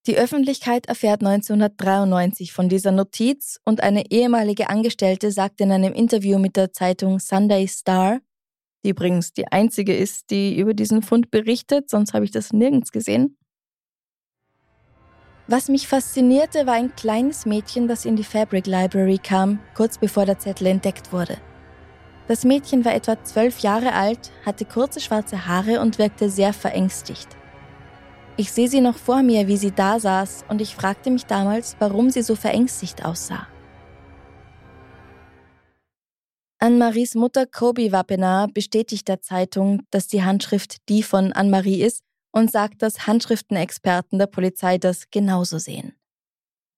[0.08, 6.40] Die Öffentlichkeit erfährt 1993 von dieser Notiz und eine ehemalige Angestellte sagt in einem Interview
[6.40, 8.22] mit der Zeitung Sunday Star,
[8.86, 12.94] die übrigens die einzige ist, die über diesen Fund berichtet, sonst habe ich das nirgends
[12.94, 13.38] gesehen.
[15.48, 20.26] Was mich faszinierte, war ein kleines Mädchen, das in die Fabric Library kam, kurz bevor
[20.26, 21.38] der Zettel entdeckt wurde.
[22.30, 27.28] Das Mädchen war etwa zwölf Jahre alt, hatte kurze schwarze Haare und wirkte sehr verängstigt.
[28.40, 31.76] Ich sehe sie noch vor mir, wie sie da saß, und ich fragte mich damals,
[31.80, 33.48] warum sie so verängstigt aussah.
[36.60, 42.52] Anne-Maries Mutter Kobi Wappenar bestätigt der Zeitung, dass die Handschrift die von Anne-Marie ist und
[42.52, 45.96] sagt, dass Handschriftenexperten der Polizei das genauso sehen.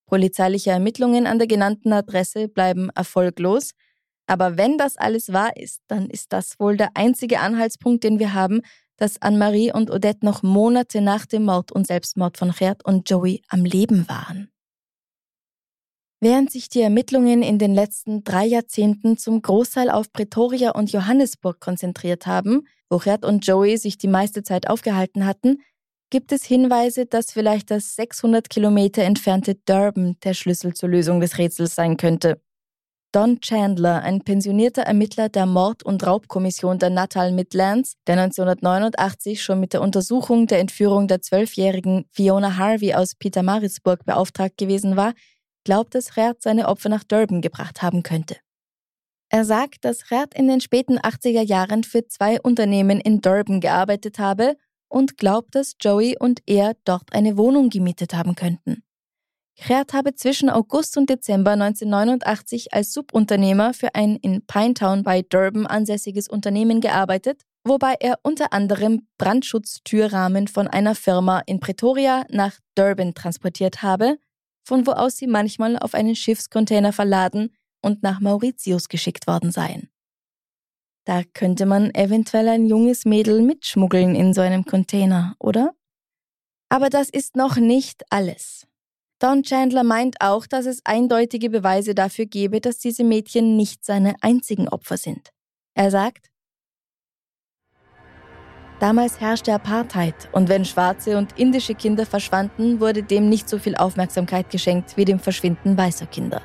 [0.06, 3.72] Polizeiliche Ermittlungen an der genannten Adresse bleiben erfolglos,
[4.28, 8.34] aber wenn das alles wahr ist, dann ist das wohl der einzige Anhaltspunkt, den wir
[8.34, 8.62] haben,
[9.00, 13.42] dass Anne-Marie und Odette noch Monate nach dem Mord und Selbstmord von Gerd und Joey
[13.48, 14.52] am Leben waren.
[16.22, 21.62] Während sich die Ermittlungen in den letzten drei Jahrzehnten zum Großteil auf Pretoria und Johannesburg
[21.62, 25.62] konzentriert haben, wo Gerd und Joey sich die meiste Zeit aufgehalten hatten,
[26.10, 31.38] gibt es Hinweise, dass vielleicht das 600 Kilometer entfernte Durban der Schlüssel zur Lösung des
[31.38, 32.42] Rätsels sein könnte.
[33.12, 39.60] Don Chandler, ein pensionierter Ermittler der Mord- und Raubkommission der Natal Midlands, der 1989 schon
[39.60, 45.14] mit der Untersuchung der Entführung der zwölfjährigen Fiona Harvey aus Pietermaritzburg beauftragt gewesen war,
[45.64, 48.38] glaubt, dass Gerd seine Opfer nach Durban gebracht haben könnte.
[49.30, 54.20] Er sagt, dass Gerd in den späten 80er Jahren für zwei Unternehmen in Durban gearbeitet
[54.20, 54.56] habe
[54.88, 58.84] und glaubt, dass Joey und er dort eine Wohnung gemietet haben könnten.
[59.68, 65.68] Gerd habe zwischen August und Dezember 1989 als Subunternehmer für ein in Pinetown bei Durban
[65.68, 73.14] ansässiges Unternehmen gearbeitet, wobei er unter anderem Brandschutztürrahmen von einer Firma in Pretoria nach Durban
[73.14, 74.18] transportiert habe,
[74.64, 79.90] von wo aus sie manchmal auf einen Schiffscontainer verladen und nach Mauritius geschickt worden seien.
[81.06, 85.74] Da könnte man eventuell ein junges Mädel mitschmuggeln in so einem Container, oder?
[86.70, 88.69] Aber das ist noch nicht alles.
[89.20, 94.16] Don Chandler meint auch, dass es eindeutige Beweise dafür gebe, dass diese Mädchen nicht seine
[94.22, 95.32] einzigen Opfer sind.
[95.76, 96.30] Er sagt,
[98.80, 103.76] Damals herrschte Apartheid und wenn schwarze und indische Kinder verschwanden, wurde dem nicht so viel
[103.76, 106.42] Aufmerksamkeit geschenkt wie dem Verschwinden weißer Kinder.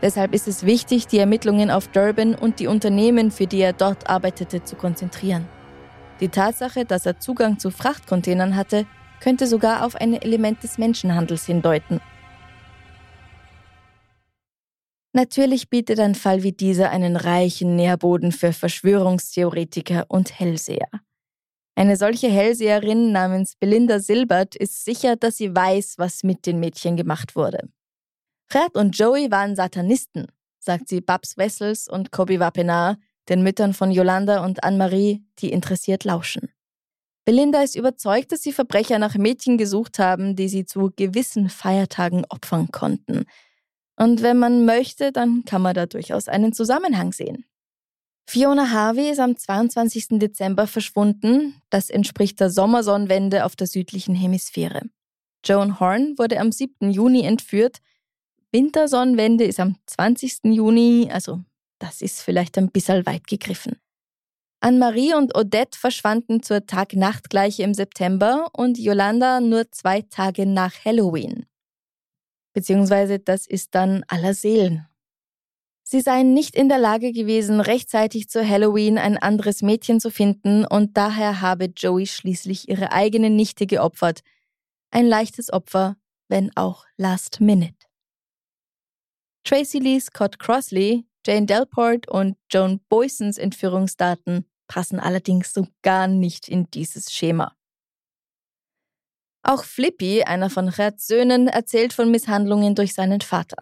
[0.00, 4.08] Deshalb ist es wichtig, die Ermittlungen auf Durban und die Unternehmen, für die er dort
[4.08, 5.46] arbeitete, zu konzentrieren.
[6.20, 8.86] Die Tatsache, dass er Zugang zu Frachtcontainern hatte,
[9.24, 11.98] könnte sogar auf ein Element des Menschenhandels hindeuten.
[15.14, 20.90] Natürlich bietet ein Fall wie dieser einen reichen Nährboden für Verschwörungstheoretiker und Hellseher.
[21.74, 26.94] Eine solche Hellseherin namens Belinda Silbert ist sicher, dass sie weiß, was mit den Mädchen
[26.94, 27.70] gemacht wurde.
[28.50, 30.26] Gerd und Joey waren Satanisten,
[30.58, 32.98] sagt sie Babs Wessels und Kobi Wappenar,
[33.30, 36.50] den Müttern von Yolanda und Anne-Marie, die interessiert lauschen.
[37.24, 42.24] Belinda ist überzeugt, dass sie Verbrecher nach Mädchen gesucht haben, die sie zu gewissen Feiertagen
[42.28, 43.24] opfern konnten.
[43.96, 47.44] Und wenn man möchte, dann kann man da durchaus einen Zusammenhang sehen.
[48.26, 50.18] Fiona Harvey ist am 22.
[50.18, 51.60] Dezember verschwunden.
[51.70, 54.82] Das entspricht der Sommersonnenwende auf der südlichen Hemisphäre.
[55.44, 56.90] Joan Horn wurde am 7.
[56.90, 57.78] Juni entführt.
[58.50, 60.44] Wintersonnenwende ist am 20.
[60.44, 61.40] Juni, also
[61.78, 63.76] das ist vielleicht ein bisschen weit gegriffen.
[64.64, 71.44] Anne-Marie und Odette verschwanden zur Tag-Nacht-Gleiche im September und Yolanda nur zwei Tage nach Halloween.
[72.54, 74.88] Beziehungsweise das ist dann aller Seelen.
[75.82, 80.64] Sie seien nicht in der Lage gewesen, rechtzeitig zu Halloween ein anderes Mädchen zu finden
[80.64, 84.20] und daher habe Joey schließlich ihre eigene Nichte geopfert.
[84.90, 85.98] Ein leichtes Opfer,
[86.28, 87.74] wenn auch last minute.
[89.44, 96.48] Tracy Lee Scott Crossley, Jane Delport und Joan Boysons Entführungsdaten passen allerdings so gar nicht
[96.48, 97.54] in dieses Schema.
[99.42, 103.58] Auch Flippy, einer von Gerds Söhnen, erzählt von Misshandlungen durch seinen Vater.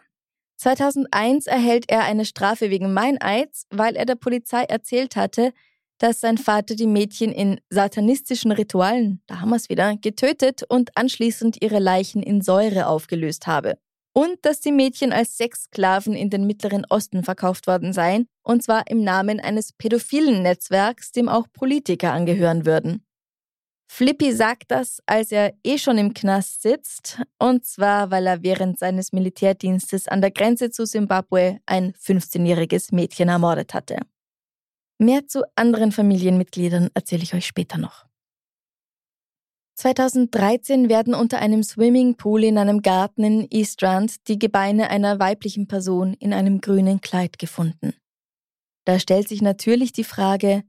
[0.58, 5.52] 2001 erhält er eine Strafe wegen Meineids, weil er der Polizei erzählt hatte,
[5.98, 10.96] dass sein Vater die Mädchen in satanistischen Ritualen, da haben wir es wieder, getötet und
[10.96, 13.76] anschließend ihre Leichen in Säure aufgelöst habe.
[14.14, 18.90] Und dass die Mädchen als Sexsklaven in den Mittleren Osten verkauft worden seien, und zwar
[18.90, 23.07] im Namen eines pädophilen Netzwerks, dem auch Politiker angehören würden.
[23.94, 28.79] Flippy sagt das, als er eh schon im Knast sitzt, und zwar, weil er während
[28.79, 33.98] seines Militärdienstes an der Grenze zu Simbabwe ein 15-jähriges Mädchen ermordet hatte.
[34.98, 38.07] Mehr zu anderen Familienmitgliedern erzähle ich euch später noch.
[39.83, 46.14] 2013 werden unter einem Swimmingpool in einem Garten in Eastrand die Gebeine einer weiblichen Person
[46.14, 47.92] in einem grünen Kleid gefunden.
[48.85, 50.62] Da stellt sich natürlich die Frage,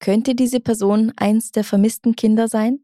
[0.00, 2.80] könnte diese Person eins der vermissten Kinder sein?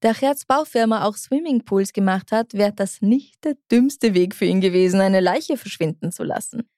[0.00, 4.60] Da Herz Baufirma auch Swimmingpools gemacht hat, wäre das nicht der dümmste Weg für ihn
[4.60, 6.68] gewesen, eine Leiche verschwinden zu lassen.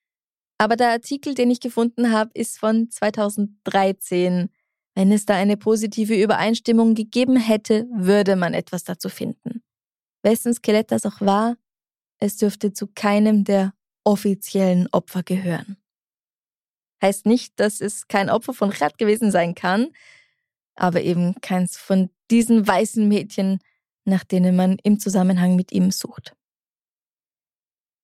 [0.57, 4.51] Aber der Artikel, den ich gefunden habe, ist von 2013.
[4.95, 9.63] Wenn es da eine positive Übereinstimmung gegeben hätte, würde man etwas dazu finden.
[10.23, 11.57] Wessen Skelett das auch war,
[12.19, 15.77] es dürfte zu keinem der offiziellen Opfer gehören.
[17.03, 19.89] Heißt nicht, dass es kein Opfer von Chat gewesen sein kann,
[20.77, 23.59] aber eben keins von diesen weißen Mädchen,
[24.05, 26.35] nach denen man im Zusammenhang mit ihm sucht.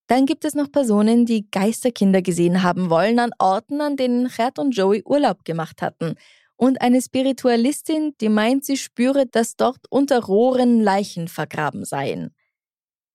[0.07, 4.59] Dann gibt es noch Personen, die Geisterkinder gesehen haben wollen an Orten, an denen Gerd
[4.59, 6.17] und Joey Urlaub gemacht hatten.
[6.63, 12.35] Und eine Spiritualistin, die meint, sie spüre, dass dort unter Rohren Leichen vergraben seien.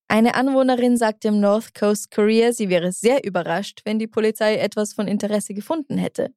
[0.08, 4.94] Eine Anwohnerin sagte im North Coast Courier, sie wäre sehr überrascht, wenn die Polizei etwas
[4.94, 6.34] von Interesse gefunden hätte.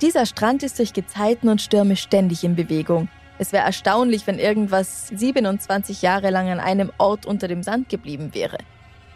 [0.00, 3.08] Dieser Strand ist durch Gezeiten und Stürme ständig in Bewegung.
[3.40, 8.32] Es wäre erstaunlich, wenn irgendwas 27 Jahre lang an einem Ort unter dem Sand geblieben
[8.32, 8.58] wäre.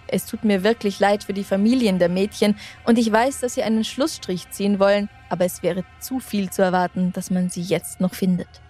[0.08, 3.62] Es tut mir wirklich leid für die Familien der Mädchen und ich weiß, dass sie
[3.62, 8.00] einen Schlussstrich ziehen wollen, aber es wäre zu viel zu erwarten, dass man sie jetzt
[8.00, 8.62] noch findet.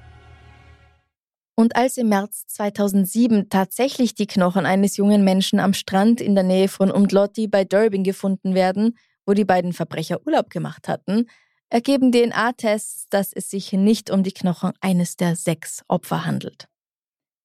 [1.54, 6.42] Und als im März 2007 tatsächlich die Knochen eines jungen Menschen am Strand in der
[6.42, 8.96] Nähe von Umdlotti bei Durbin gefunden werden,
[9.26, 11.26] wo die beiden Verbrecher Urlaub gemacht hatten,
[11.68, 16.66] ergeben DNA-Tests, dass es sich nicht um die Knochen eines der sechs Opfer handelt.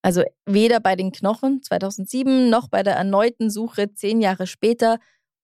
[0.01, 4.97] Also weder bei den Knochen 2007 noch bei der erneuten Suche zehn Jahre später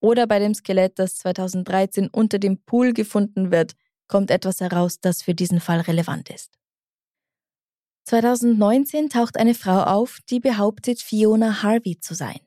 [0.05, 3.73] oder bei dem Skelett, das 2013 unter dem Pool gefunden wird,
[4.07, 6.59] kommt etwas heraus, das für diesen Fall relevant ist.
[8.03, 12.39] 2019 taucht eine Frau auf, die behauptet, Fiona Harvey zu sein.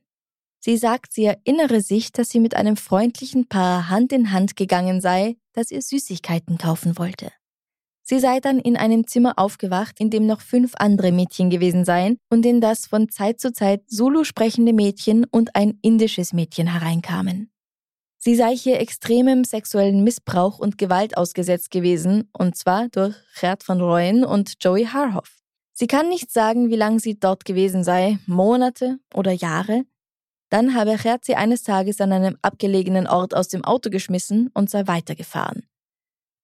[0.60, 5.00] Sie sagt, sie erinnere sich, dass sie mit einem freundlichen Paar Hand in Hand gegangen
[5.00, 7.32] sei, das ihr Süßigkeiten kaufen wollte.
[8.10, 12.16] Sie sei dann in einem Zimmer aufgewacht, in dem noch fünf andere Mädchen gewesen seien
[12.30, 17.52] und in das von Zeit zu Zeit Zulu sprechende Mädchen und ein indisches Mädchen hereinkamen.
[18.16, 23.82] Sie sei hier extremem sexuellen Missbrauch und Gewalt ausgesetzt gewesen, und zwar durch Gerd van
[23.82, 25.36] Rooyen und Joey Harhoff.
[25.74, 29.82] Sie kann nicht sagen, wie lange sie dort gewesen sei, Monate oder Jahre.
[30.48, 34.70] Dann habe Gerd sie eines Tages an einem abgelegenen Ort aus dem Auto geschmissen und
[34.70, 35.68] sei weitergefahren.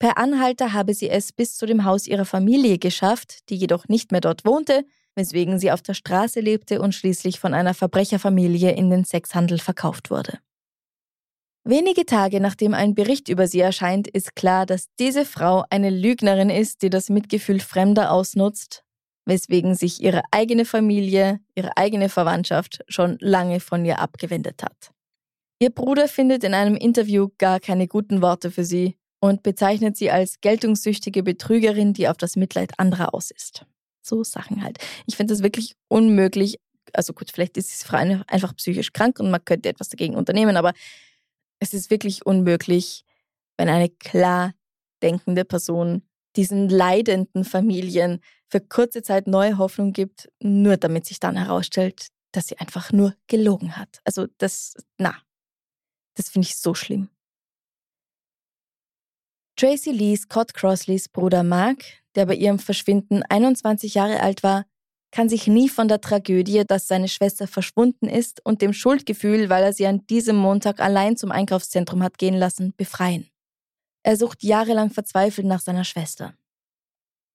[0.05, 4.13] Per Anhalter habe sie es bis zu dem Haus ihrer Familie geschafft, die jedoch nicht
[4.13, 8.91] mehr dort wohnte, weswegen sie auf der Straße lebte und schließlich von einer Verbrecherfamilie in
[8.91, 10.41] den Sexhandel verkauft wurde.
[11.67, 16.51] Wenige Tage nachdem ein Bericht über sie erscheint, ist klar, dass diese Frau eine Lügnerin
[16.51, 18.85] ist, die das Mitgefühl Fremder ausnutzt
[19.25, 24.91] weswegen sich ihre eigene Familie, ihre eigene Verwandtschaft schon lange von ihr abgewendet hat.
[25.61, 30.11] Ihr Bruder findet in einem Interview gar keine guten Worte für sie und bezeichnet sie
[30.11, 33.65] als geltungssüchtige Betrügerin, die auf das Mitleid anderer aus ist.
[34.03, 34.77] So Sachen halt.
[35.07, 36.61] Ich finde das wirklich unmöglich.
[36.93, 40.59] Also gut, vielleicht ist diese Frau einfach psychisch krank und man könnte etwas dagegen unternehmen,
[40.59, 40.75] aber
[41.59, 43.07] es ist wirklich unmöglich,
[43.57, 44.53] wenn eine klar
[45.03, 46.03] denkende Person
[46.37, 52.49] diesen leidenden Familien für kurze Zeit neue Hoffnung gibt, nur damit sich dann herausstellt, dass
[52.49, 54.01] sie einfach nur gelogen hat.
[54.05, 55.17] Also das, na,
[56.15, 57.09] das finde ich so schlimm.
[59.57, 61.85] Tracy Lee Scott Crossleys Bruder Mark,
[62.17, 64.65] der bei ihrem Verschwinden 21 Jahre alt war,
[65.13, 69.63] kann sich nie von der Tragödie, dass seine Schwester verschwunden ist und dem Schuldgefühl, weil
[69.63, 73.29] er sie an diesem Montag allein zum Einkaufszentrum hat gehen lassen, befreien.
[74.03, 76.35] Er sucht jahrelang verzweifelt nach seiner Schwester.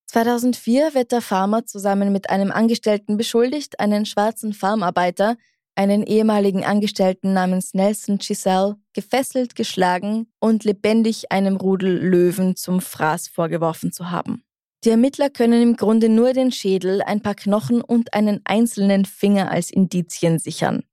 [0.08, 5.38] 2004 wird der Farmer zusammen mit einem Angestellten beschuldigt, einen schwarzen Farmarbeiter,
[5.80, 13.30] einen ehemaligen Angestellten namens Nelson Giselle, gefesselt, geschlagen und lebendig einem Rudel Löwen zum Fraß
[13.30, 14.44] vorgeworfen zu haben.
[14.84, 19.52] Die Ermittler können im Grunde nur den Schädel, ein paar Knochen und einen einzelnen Finger
[19.52, 20.84] als Indizien sichern.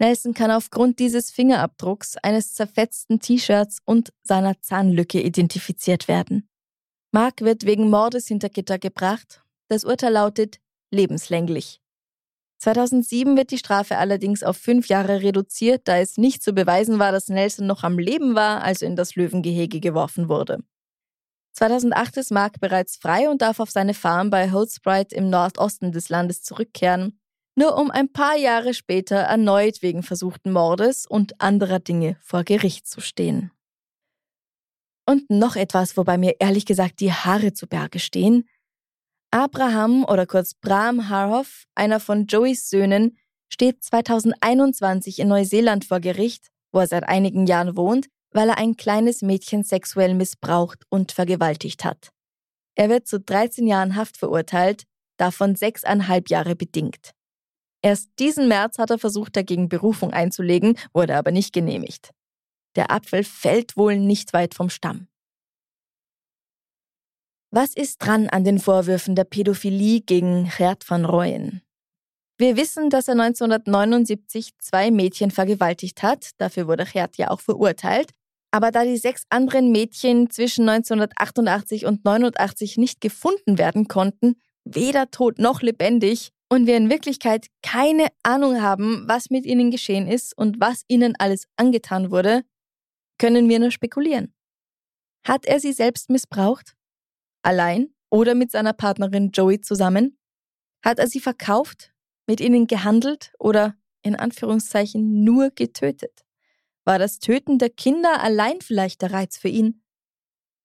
[0.00, 6.48] Nelson kann aufgrund dieses Fingerabdrucks, eines zerfetzten T-Shirts und seiner Zahnlücke identifiziert werden.
[7.12, 9.44] Mark wird wegen Mordes hinter Gitter gebracht.
[9.68, 10.58] Das Urteil lautet
[10.90, 11.80] lebenslänglich.
[12.58, 17.12] 2007 wird die Strafe allerdings auf fünf Jahre reduziert, da es nicht zu beweisen war,
[17.12, 20.58] dass Nelson noch am Leben war, als er in das Löwengehege geworfen wurde.
[21.52, 26.08] 2008 ist Mark bereits frei und darf auf seine Farm bei Holzbright im Nordosten des
[26.08, 27.18] Landes zurückkehren,
[27.54, 32.86] nur um ein paar Jahre später erneut wegen versuchten Mordes und anderer Dinge vor Gericht
[32.86, 33.50] zu stehen.
[35.08, 38.46] Und noch etwas, wobei mir ehrlich gesagt die Haare zu Berge stehen.
[39.30, 43.16] Abraham oder kurz Bram Harhoff, einer von Joeys Söhnen,
[43.48, 48.76] steht 2021 in Neuseeland vor Gericht, wo er seit einigen Jahren wohnt, weil er ein
[48.76, 52.10] kleines Mädchen sexuell missbraucht und vergewaltigt hat.
[52.74, 54.84] Er wird zu 13 Jahren Haft verurteilt,
[55.16, 57.12] davon sechseinhalb Jahre bedingt.
[57.82, 62.10] Erst diesen März hat er versucht, dagegen Berufung einzulegen, wurde aber nicht genehmigt.
[62.74, 65.08] Der Apfel fällt wohl nicht weit vom Stamm.
[67.56, 71.62] Was ist dran an den Vorwürfen der Pädophilie gegen Gerd van Rooyen?
[72.36, 78.10] Wir wissen, dass er 1979 zwei Mädchen vergewaltigt hat, dafür wurde Gerd ja auch verurteilt,
[78.50, 84.34] aber da die sechs anderen Mädchen zwischen 1988 und 89 nicht gefunden werden konnten,
[84.66, 90.06] weder tot noch lebendig, und wir in Wirklichkeit keine Ahnung haben, was mit ihnen geschehen
[90.08, 92.42] ist und was ihnen alles angetan wurde,
[93.18, 94.34] können wir nur spekulieren.
[95.26, 96.75] Hat er sie selbst missbraucht?
[97.42, 100.18] Allein oder mit seiner Partnerin Joey zusammen?
[100.84, 101.92] Hat er sie verkauft,
[102.26, 106.24] mit ihnen gehandelt oder in Anführungszeichen nur getötet?
[106.84, 109.82] War das Töten der Kinder allein vielleicht der Reiz für ihn?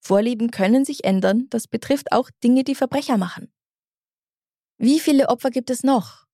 [0.04, 3.52] Vorlieben können sich ändern, das betrifft auch Dinge, die Verbrecher machen.
[4.78, 6.26] Wie viele Opfer gibt es noch?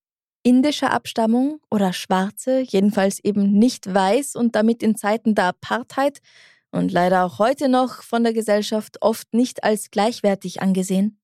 [0.42, 6.20] Indischer Abstammung oder Schwarze, jedenfalls eben nicht weiß und damit in Zeiten der Apartheid
[6.70, 11.20] und leider auch heute noch von der Gesellschaft oft nicht als gleichwertig angesehen?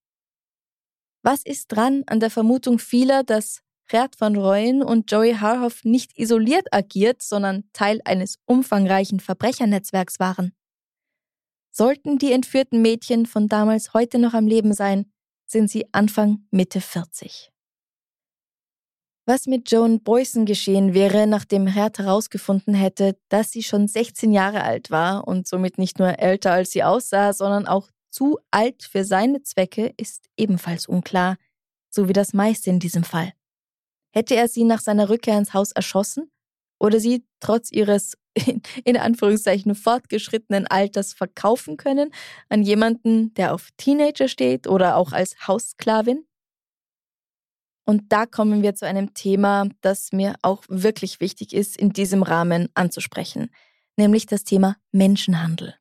[1.23, 6.19] Was ist dran an der Vermutung vieler, dass Gerd van Rooyen und Joey Harhoff nicht
[6.19, 10.55] isoliert agiert, sondern Teil eines umfangreichen Verbrechernetzwerks waren.
[11.71, 15.13] Sollten die entführten Mädchen von damals heute noch am Leben sein,
[15.47, 17.54] sind sie Anfang Mitte 40.
[19.27, 24.63] Was mit Joan Boyson geschehen wäre, nachdem Herd herausgefunden hätte, dass sie schon 16 Jahre
[24.63, 29.03] alt war und somit nicht nur älter als sie aussah, sondern auch zu alt für
[29.05, 31.37] seine Zwecke, ist ebenfalls unklar,
[31.89, 33.33] so wie das meiste in diesem Fall.
[34.15, 36.31] Hätte er sie nach seiner Rückkehr ins Haus erschossen
[36.79, 38.19] oder sie trotz ihres
[38.85, 42.13] in Anführungszeichen fortgeschrittenen Alters verkaufen können
[42.51, 46.27] an jemanden, der auf Teenager steht oder auch als Haussklavin?
[47.85, 52.23] Und da kommen wir zu einem Thema, das mir auch wirklich wichtig ist, in diesem
[52.23, 53.51] Rahmen anzusprechen,
[53.97, 55.75] nämlich das Thema Menschenhandel.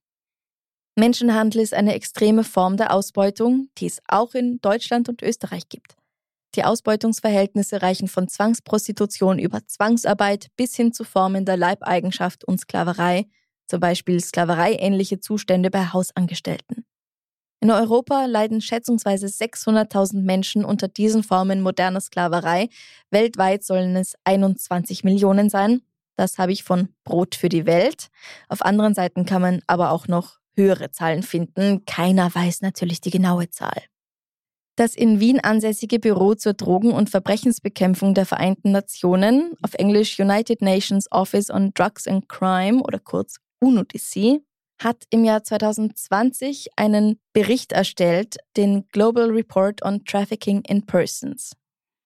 [0.96, 5.96] Menschenhandel ist eine extreme Form der Ausbeutung, die es auch in Deutschland und Österreich gibt.
[6.56, 13.26] Die Ausbeutungsverhältnisse reichen von Zwangsprostitution über Zwangsarbeit bis hin zu Formen der Leibeigenschaft und Sklaverei,
[13.66, 16.86] zum Beispiel sklavereiähnliche Zustände bei Hausangestellten.
[17.64, 22.68] In Europa leiden schätzungsweise 600.000 Menschen unter diesen Formen moderner Sklaverei.
[23.10, 25.82] Weltweit sollen es 21 Millionen sein.
[26.18, 28.10] Das habe ich von Brot für die Welt.
[28.50, 31.86] Auf anderen Seiten kann man aber auch noch höhere Zahlen finden.
[31.86, 33.82] Keiner weiß natürlich die genaue Zahl.
[34.76, 40.62] Das in Wien ansässige Büro zur Drogen- und Verbrechensbekämpfung der Vereinten Nationen, auf Englisch United
[40.62, 44.42] Nations Office on Drugs and Crime oder kurz UNODC,
[44.82, 51.54] hat im Jahr 2020 einen Bericht erstellt, den Global Report on Trafficking in Persons.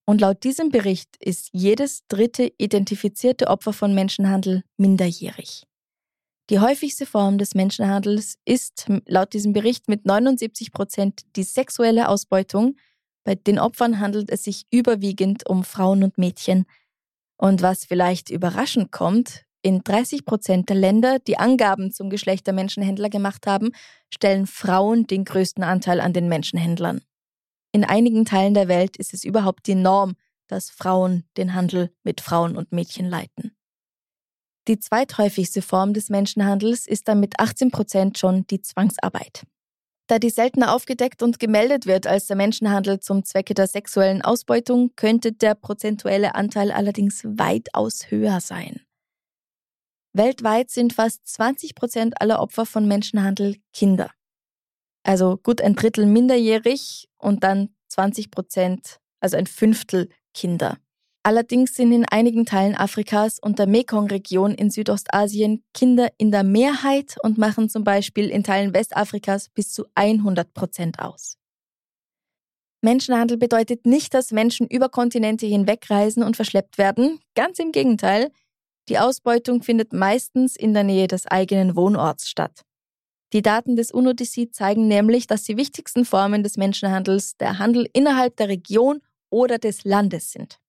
[0.05, 5.63] Und laut diesem Bericht ist jedes dritte identifizierte Opfer von Menschenhandel minderjährig.
[6.49, 12.78] Die häufigste Form des Menschenhandels ist laut diesem Bericht mit 79 Prozent die sexuelle Ausbeutung.
[13.26, 16.65] Bei den Opfern handelt es sich überwiegend um Frauen und Mädchen.
[17.36, 22.53] Und was vielleicht überraschend kommt, In 30 Prozent der Länder, die Angaben zum Geschlecht der
[22.53, 23.72] Menschenhändler gemacht haben,
[24.09, 27.01] stellen Frauen den größten Anteil an den Menschenhändlern.
[27.74, 30.15] In einigen Teilen der Welt ist es überhaupt die Norm,
[30.47, 33.57] dass Frauen den Handel mit Frauen und Mädchen leiten.
[34.70, 39.43] Die zweithäufigste Form des Menschenhandels ist dann mit 18 Prozent schon die Zwangsarbeit.
[40.07, 44.91] Da die seltener aufgedeckt und gemeldet wird als der Menschenhandel zum Zwecke der sexuellen Ausbeutung,
[44.95, 48.87] könnte der prozentuelle Anteil allerdings weitaus höher sein.
[50.18, 54.11] Weltweit sind fast 20 Prozent aller Opfer von Menschenhandel Kinder.
[55.03, 60.78] Also gut ein Drittel minderjährig und dann 20 Prozent, also ein Fünftel Kinder.
[61.24, 67.18] Allerdings sind in einigen Teilen Afrikas und der Mekong-Region in Südostasien Kinder in der Mehrheit
[67.22, 71.38] und machen zum Beispiel in Teilen Westafrikas bis zu 100 Prozent aus.
[72.82, 77.20] Menschenhandel bedeutet nicht, dass Menschen über Kontinente hinwegreisen und verschleppt werden.
[77.36, 78.32] Ganz im Gegenteil.
[78.90, 82.62] Die Ausbeutung findet meistens in der Nähe des eigenen Wohnorts statt.
[83.34, 88.38] Die Daten des UNODC zeigen nämlich, dass die wichtigsten Formen des Menschenhandels der Handel innerhalb
[88.38, 90.60] der Region oder des Landes sind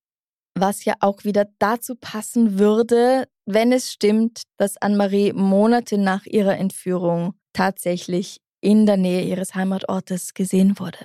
[0.60, 6.56] was ja auch wieder dazu passen würde, wenn es stimmt, dass Anne-Marie Monate nach ihrer
[6.58, 10.98] Entführung tatsächlich in der Nähe ihres Heimatortes gesehen wurde.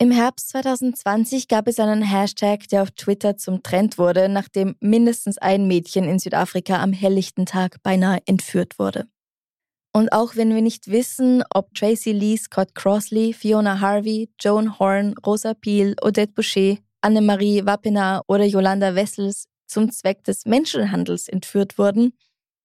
[0.00, 5.38] Im Herbst 2020 gab es einen Hashtag, der auf Twitter zum Trend wurde, nachdem mindestens
[5.38, 9.08] ein Mädchen in Südafrika am helllichten Tag beinahe entführt wurde.
[9.92, 15.14] Und auch wenn wir nicht wissen, ob Tracy Lee Scott Crossley, Fiona Harvey, Joan Horn,
[15.26, 22.12] Rosa Peel, Odette Boucher Annemarie Wappener oder Yolanda Wessels zum Zweck des Menschenhandels entführt wurden.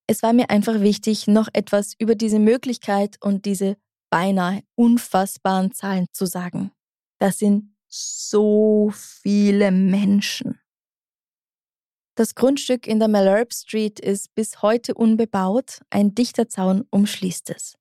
[0.05, 3.75] Es war mir einfach wichtig, noch etwas über diese Möglichkeit und diese
[4.11, 6.71] beinahe unfassbaren Zahlen zu sagen.
[7.23, 10.59] Das sind so viele Menschen.
[12.15, 17.77] Das Grundstück in der Malherbe Street ist bis heute unbebaut, ein dichter Zaun umschließt es.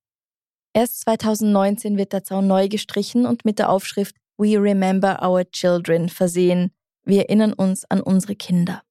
[0.72, 6.09] Erst 2019 wird der Zaun neu gestrichen und mit der Aufschrift We Remember Our Children
[6.09, 6.70] versehen.
[7.05, 8.84] Wir erinnern uns an unsere Kinder.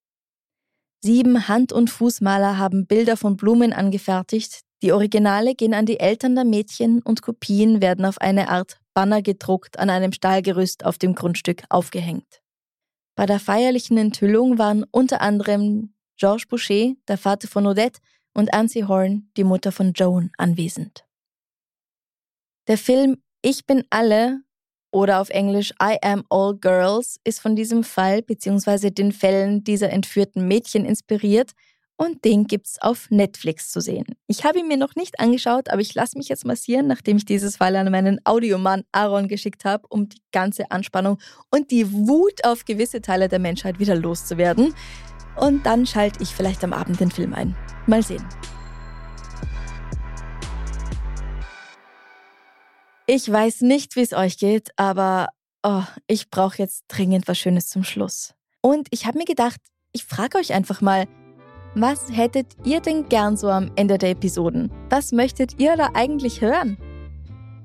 [1.01, 4.63] Sieben Hand- und Fußmaler haben Bilder von Blumen angefertigt.
[4.81, 9.21] Die Originale gehen an die Eltern der Mädchen und Kopien werden auf eine Art Banner
[9.21, 12.41] gedruckt an einem Stahlgerüst auf dem Grundstück aufgehängt.
[13.15, 17.99] Bei der feierlichen Enthüllung waren unter anderem Georges Boucher, der Vater von Odette,
[18.33, 21.05] und Ancy Horn, die Mutter von Joan, anwesend.
[22.67, 24.43] Der Film Ich bin alle
[24.91, 28.91] oder auf Englisch I Am All Girls ist von diesem Fall bzw.
[28.91, 31.51] den Fällen dieser entführten Mädchen inspiriert
[32.01, 34.07] und den gibt's auf Netflix zu sehen.
[34.25, 37.25] Ich habe ihn mir noch nicht angeschaut, aber ich lasse mich jetzt massieren, nachdem ich
[37.25, 41.19] dieses Fall an meinen Audiomann Aaron geschickt habe, um die ganze Anspannung
[41.51, 44.73] und die Wut auf gewisse Teile der Menschheit wieder loszuwerden.
[45.35, 47.55] Und dann schalte ich vielleicht am Abend den Film ein.
[47.85, 48.27] Mal sehen.
[53.05, 55.27] Ich weiß nicht, wie es euch geht, aber
[55.61, 58.33] oh, ich brauche jetzt dringend was Schönes zum Schluss.
[58.61, 61.05] Und ich habe mir gedacht, ich frage euch einfach mal,
[61.75, 64.71] was hättet ihr denn gern so am Ende der Episoden?
[64.89, 66.77] Was möchtet ihr da eigentlich hören?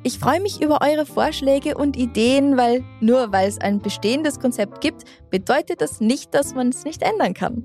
[0.05, 4.81] Ich freue mich über eure Vorschläge und Ideen, weil nur weil es ein bestehendes Konzept
[4.81, 7.65] gibt, bedeutet das nicht, dass man es nicht ändern kann.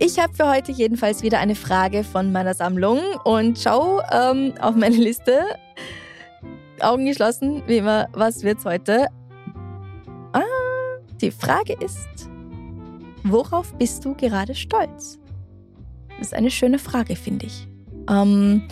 [0.00, 4.74] Ich habe für heute jedenfalls wieder eine Frage von meiner Sammlung und schau ähm, auf
[4.74, 5.44] meine Liste.
[6.80, 9.06] Augen geschlossen, wie immer, was wird's heute?
[10.32, 10.42] Ah,
[11.20, 12.28] die Frage ist,
[13.22, 15.19] worauf bist du gerade stolz?
[16.20, 17.66] Das ist eine schöne Frage, finde ich.
[18.08, 18.62] Ähm,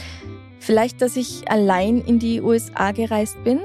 [0.60, 3.58] vielleicht, dass ich allein in die USA gereist bin.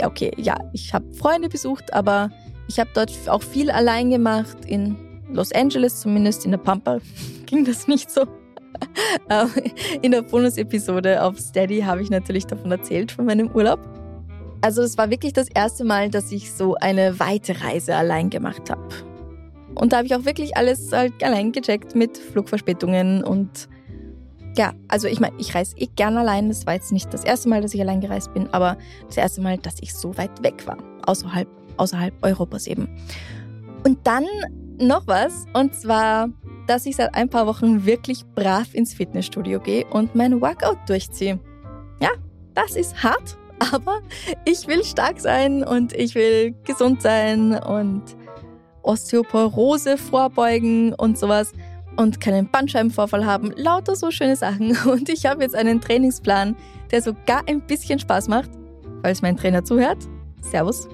[0.00, 2.30] Ja, okay, ja, ich habe Freunde besucht, aber
[2.66, 4.64] ich habe dort auch viel allein gemacht.
[4.66, 4.96] In
[5.32, 6.98] Los Angeles zumindest, in der Pampa
[7.46, 8.22] ging das nicht so.
[9.28, 9.50] Ähm,
[10.02, 13.80] in der Bonus-Episode auf Steady habe ich natürlich davon erzählt, von meinem Urlaub.
[14.60, 18.70] Also es war wirklich das erste Mal, dass ich so eine weite Reise allein gemacht
[18.70, 18.88] habe.
[19.78, 23.68] Und da habe ich auch wirklich alles halt allein gecheckt mit Flugverspätungen und
[24.56, 26.48] ja, also ich meine, ich reise eh gern allein.
[26.48, 28.76] Das war jetzt nicht das erste Mal, dass ich allein gereist bin, aber
[29.06, 30.78] das erste Mal, dass ich so weit weg war.
[31.06, 32.88] Außerhalb, außerhalb Europas eben.
[33.84, 34.26] Und dann
[34.80, 36.28] noch was, und zwar
[36.68, 41.40] dass ich seit ein paar Wochen wirklich brav ins Fitnessstudio gehe und mein Workout durchziehe.
[42.00, 42.10] Ja,
[42.54, 43.38] das ist hart,
[43.72, 44.00] aber
[44.44, 48.02] ich will stark sein und ich will gesund sein und
[48.88, 51.52] Osteoporose vorbeugen und sowas
[51.96, 53.52] und keinen Bandscheibenvorfall haben.
[53.56, 54.76] Lauter so schöne Sachen.
[54.86, 56.56] Und ich habe jetzt einen Trainingsplan,
[56.90, 58.50] der sogar ein bisschen Spaß macht,
[59.02, 59.98] falls mein Trainer zuhört.
[60.42, 60.88] Servus.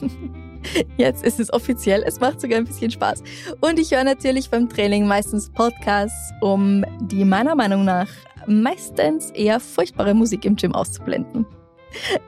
[0.96, 3.22] Jetzt ist es offiziell, es macht sogar ein bisschen Spaß.
[3.60, 8.08] Und ich höre natürlich beim Training meistens Podcasts, um die meiner Meinung nach
[8.46, 11.46] meistens eher furchtbare Musik im Gym auszublenden.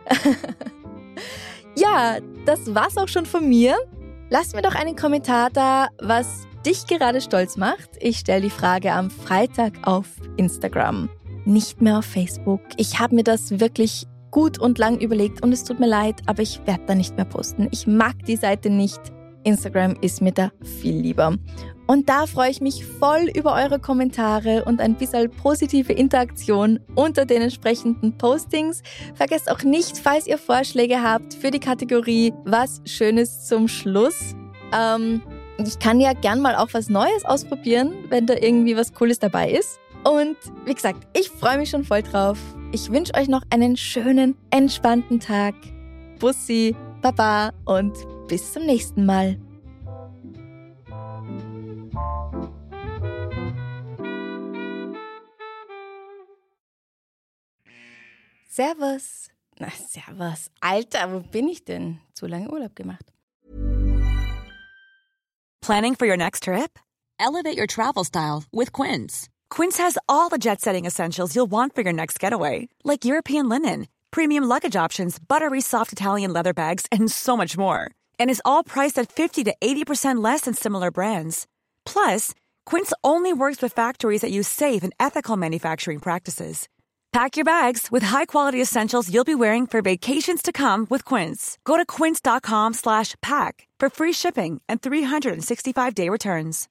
[1.77, 3.77] ja, das war's auch schon von mir.
[4.29, 7.91] Lass mir doch einen Kommentar da, was dich gerade stolz macht.
[8.01, 10.07] Ich stelle die Frage am Freitag auf
[10.37, 11.09] Instagram,
[11.45, 12.61] nicht mehr auf Facebook.
[12.77, 16.43] Ich habe mir das wirklich gut und lang überlegt und es tut mir leid, aber
[16.43, 17.69] ich werde da nicht mehr posten.
[17.71, 19.01] Ich mag die Seite nicht.
[19.45, 20.51] Instagram ist mir da
[20.81, 21.37] viel lieber.
[21.87, 27.25] Und da freue ich mich voll über eure Kommentare und ein bisschen positive Interaktion unter
[27.25, 28.83] den entsprechenden Postings.
[29.15, 34.35] Vergesst auch nicht, falls ihr Vorschläge habt für die Kategorie Was Schönes zum Schluss.
[34.77, 35.23] Ähm,
[35.59, 39.51] ich kann ja gern mal auch was Neues ausprobieren, wenn da irgendwie was Cooles dabei
[39.51, 39.79] ist.
[40.05, 42.39] Und wie gesagt, ich freue mich schon voll drauf.
[42.73, 45.55] Ich wünsche euch noch einen schönen, entspannten Tag.
[46.19, 47.93] Bussi, Baba und
[48.29, 49.39] bis zum nächsten Mal.
[58.57, 59.29] Servus.
[59.61, 60.49] Na, servus.
[60.63, 62.01] Alter, wo bin ich denn?
[62.15, 63.13] Zu lange Urlaub gemacht.
[65.61, 66.79] Planning for your next trip?
[67.21, 69.29] Elevate your travel style with Quince.
[69.51, 73.51] Quince has all the jet setting essentials you'll want for your next getaway, like European
[73.51, 77.91] linen, premium luggage options, buttery soft Italian leather bags, and so much more.
[78.19, 81.47] And is all priced at 50 to 80% less than similar brands.
[81.85, 82.33] Plus,
[82.65, 86.69] Quince only works with factories that use safe and ethical manufacturing practices.
[87.17, 91.57] Pack your bags with high-quality essentials you'll be wearing for vacations to come with Quince.
[91.65, 96.69] Go to quince.com slash pack for free shipping and 365-day returns.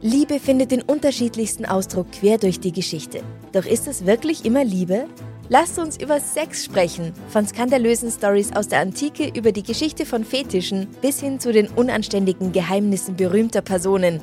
[0.00, 3.22] Liebe findet den unterschiedlichsten Ausdruck quer durch die Geschichte.
[3.52, 5.06] Doch ist es wirklich immer Liebe?
[5.48, 10.24] Lasst uns über Sex sprechen, von skandalösen Stories aus der Antike über die Geschichte von
[10.24, 14.22] Fetischen bis hin zu den unanständigen Geheimnissen berühmter Personen.